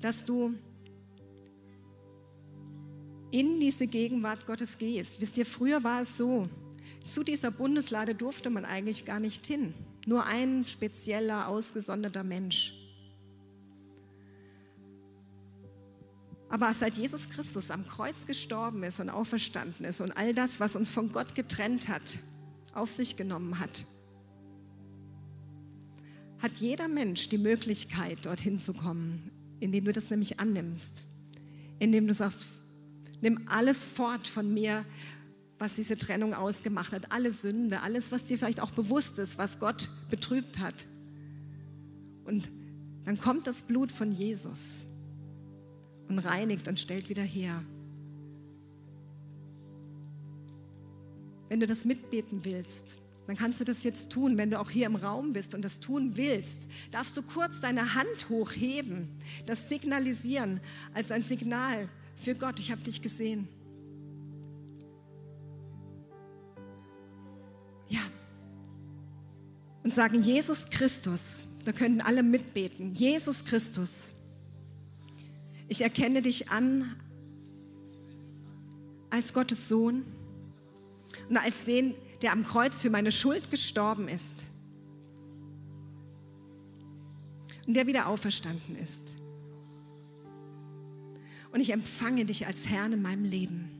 dass 0.00 0.24
du 0.24 0.54
in 3.30 3.60
diese 3.60 3.86
Gegenwart 3.86 4.44
Gottes 4.44 4.76
gehst. 4.76 5.20
Wisst 5.20 5.38
ihr, 5.38 5.46
früher 5.46 5.84
war 5.84 6.02
es 6.02 6.16
so, 6.16 6.48
zu 7.04 7.22
dieser 7.22 7.52
Bundeslade 7.52 8.16
durfte 8.16 8.50
man 8.50 8.64
eigentlich 8.64 9.04
gar 9.04 9.20
nicht 9.20 9.46
hin. 9.46 9.72
Nur 10.04 10.26
ein 10.26 10.66
spezieller, 10.66 11.46
ausgesonderter 11.46 12.24
Mensch. 12.24 12.83
Aber 16.54 16.72
seit 16.72 16.94
Jesus 16.94 17.28
Christus 17.30 17.72
am 17.72 17.84
Kreuz 17.84 18.28
gestorben 18.28 18.84
ist 18.84 19.00
und 19.00 19.10
auferstanden 19.10 19.84
ist 19.84 20.00
und 20.00 20.16
all 20.16 20.32
das, 20.32 20.60
was 20.60 20.76
uns 20.76 20.92
von 20.92 21.10
Gott 21.10 21.34
getrennt 21.34 21.88
hat, 21.88 22.20
auf 22.74 22.92
sich 22.92 23.16
genommen 23.16 23.58
hat, 23.58 23.84
hat 26.38 26.52
jeder 26.58 26.86
Mensch 26.86 27.28
die 27.28 27.38
Möglichkeit, 27.38 28.24
dorthin 28.26 28.60
zu 28.60 28.72
kommen, 28.72 29.32
indem 29.58 29.84
du 29.84 29.92
das 29.92 30.10
nämlich 30.10 30.38
annimmst, 30.38 31.02
indem 31.80 32.06
du 32.06 32.14
sagst, 32.14 32.46
Nimm 33.20 33.40
alles 33.48 33.82
fort 33.82 34.28
von 34.28 34.54
mir, 34.54 34.84
was 35.58 35.74
diese 35.74 35.98
Trennung 35.98 36.34
ausgemacht 36.34 36.92
hat. 36.92 37.10
Alle 37.10 37.32
Sünde, 37.32 37.82
alles, 37.82 38.12
was 38.12 38.26
dir 38.26 38.38
vielleicht 38.38 38.60
auch 38.60 38.70
bewusst 38.70 39.18
ist, 39.18 39.38
was 39.38 39.58
Gott 39.58 39.88
betrübt 40.08 40.60
hat. 40.60 40.86
Und 42.24 42.48
dann 43.04 43.18
kommt 43.18 43.48
das 43.48 43.62
Blut 43.62 43.90
von 43.90 44.12
Jesus 44.12 44.86
und 46.08 46.18
reinigt 46.18 46.68
und 46.68 46.78
stellt 46.78 47.08
wieder 47.08 47.22
her. 47.22 47.62
Wenn 51.48 51.60
du 51.60 51.66
das 51.66 51.84
mitbeten 51.84 52.44
willst, 52.44 53.00
dann 53.26 53.36
kannst 53.36 53.60
du 53.60 53.64
das 53.64 53.84
jetzt 53.84 54.10
tun. 54.10 54.36
Wenn 54.36 54.50
du 54.50 54.60
auch 54.60 54.70
hier 54.70 54.86
im 54.86 54.96
Raum 54.96 55.32
bist 55.32 55.54
und 55.54 55.62
das 55.62 55.80
tun 55.80 56.16
willst, 56.16 56.68
darfst 56.90 57.16
du 57.16 57.22
kurz 57.22 57.60
deine 57.60 57.94
Hand 57.94 58.28
hochheben, 58.28 59.08
das 59.46 59.68
signalisieren 59.68 60.60
als 60.94 61.10
ein 61.10 61.22
Signal 61.22 61.88
für 62.16 62.34
Gott, 62.34 62.58
ich 62.60 62.70
habe 62.70 62.80
dich 62.82 63.02
gesehen. 63.02 63.48
Ja. 67.88 68.00
Und 69.82 69.94
sagen, 69.94 70.22
Jesus 70.22 70.66
Christus, 70.70 71.46
da 71.64 71.72
könnten 71.72 72.00
alle 72.00 72.22
mitbeten, 72.22 72.94
Jesus 72.94 73.44
Christus, 73.44 74.13
ich 75.68 75.80
erkenne 75.80 76.22
dich 76.22 76.50
an 76.50 76.94
als 79.10 79.32
Gottes 79.32 79.68
Sohn 79.68 80.04
und 81.28 81.36
als 81.36 81.64
den, 81.64 81.94
der 82.22 82.32
am 82.32 82.44
Kreuz 82.44 82.82
für 82.82 82.90
meine 82.90 83.12
Schuld 83.12 83.50
gestorben 83.50 84.08
ist 84.08 84.44
und 87.66 87.74
der 87.74 87.86
wieder 87.86 88.08
auferstanden 88.08 88.76
ist 88.76 89.14
und 91.54 91.60
ich 91.60 91.72
empfange 91.72 92.24
dich 92.24 92.48
als 92.48 92.68
Herrn 92.68 92.92
in 92.92 93.00
meinem 93.00 93.24
Leben. 93.24 93.70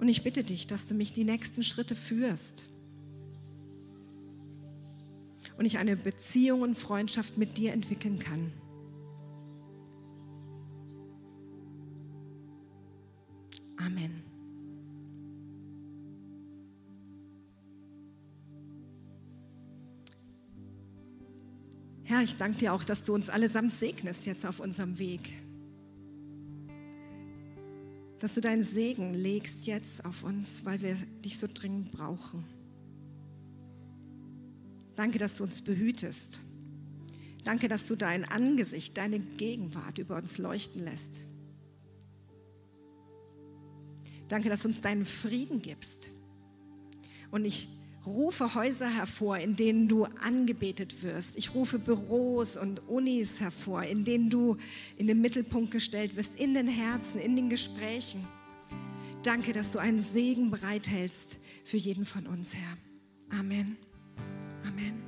Und 0.00 0.08
ich 0.08 0.24
bitte 0.24 0.42
dich, 0.42 0.66
dass 0.66 0.88
du 0.88 0.94
mich 0.94 1.12
die 1.12 1.22
nächsten 1.22 1.62
Schritte 1.62 1.94
führst 1.94 2.64
und 5.58 5.64
ich 5.64 5.78
eine 5.78 5.96
Beziehung 5.96 6.62
und 6.62 6.76
Freundschaft 6.76 7.36
mit 7.36 7.58
dir 7.58 7.72
entwickeln 7.72 8.18
kann. 8.18 8.52
Amen. 13.76 14.22
Herr, 22.04 22.22
ich 22.22 22.36
danke 22.36 22.58
dir 22.58 22.72
auch, 22.72 22.84
dass 22.84 23.04
du 23.04 23.14
uns 23.14 23.28
allesamt 23.28 23.72
segnest 23.74 24.26
jetzt 24.26 24.46
auf 24.46 24.60
unserem 24.60 24.98
Weg. 25.00 25.28
Dass 28.20 28.34
du 28.34 28.40
deinen 28.40 28.62
Segen 28.62 29.12
legst 29.12 29.66
jetzt 29.66 30.04
auf 30.04 30.22
uns, 30.22 30.64
weil 30.64 30.80
wir 30.82 30.94
dich 31.24 31.38
so 31.38 31.48
dringend 31.52 31.90
brauchen. 31.90 32.57
Danke, 34.98 35.20
dass 35.20 35.36
du 35.36 35.44
uns 35.44 35.62
behütest. 35.62 36.40
Danke, 37.44 37.68
dass 37.68 37.86
du 37.86 37.94
dein 37.94 38.24
Angesicht, 38.24 38.96
deine 38.96 39.20
Gegenwart 39.20 39.98
über 39.98 40.16
uns 40.16 40.38
leuchten 40.38 40.82
lässt. 40.82 41.20
Danke, 44.26 44.48
dass 44.48 44.62
du 44.62 44.68
uns 44.68 44.80
deinen 44.80 45.04
Frieden 45.04 45.62
gibst. 45.62 46.10
Und 47.30 47.44
ich 47.44 47.68
rufe 48.04 48.56
Häuser 48.56 48.90
hervor, 48.90 49.38
in 49.38 49.54
denen 49.54 49.86
du 49.86 50.04
angebetet 50.04 51.00
wirst. 51.04 51.36
Ich 51.36 51.54
rufe 51.54 51.78
Büros 51.78 52.56
und 52.56 52.80
Unis 52.88 53.38
hervor, 53.38 53.84
in 53.84 54.04
denen 54.04 54.30
du 54.30 54.56
in 54.96 55.06
den 55.06 55.20
Mittelpunkt 55.20 55.70
gestellt 55.70 56.16
wirst, 56.16 56.34
in 56.34 56.54
den 56.54 56.66
Herzen, 56.66 57.20
in 57.20 57.36
den 57.36 57.48
Gesprächen. 57.48 58.26
Danke, 59.22 59.52
dass 59.52 59.70
du 59.70 59.78
einen 59.78 60.00
Segen 60.00 60.50
bereithältst 60.50 61.38
für 61.62 61.76
jeden 61.76 62.04
von 62.04 62.26
uns, 62.26 62.52
Herr. 62.52 62.76
Amen. 63.38 63.76
Amen. 64.68 65.07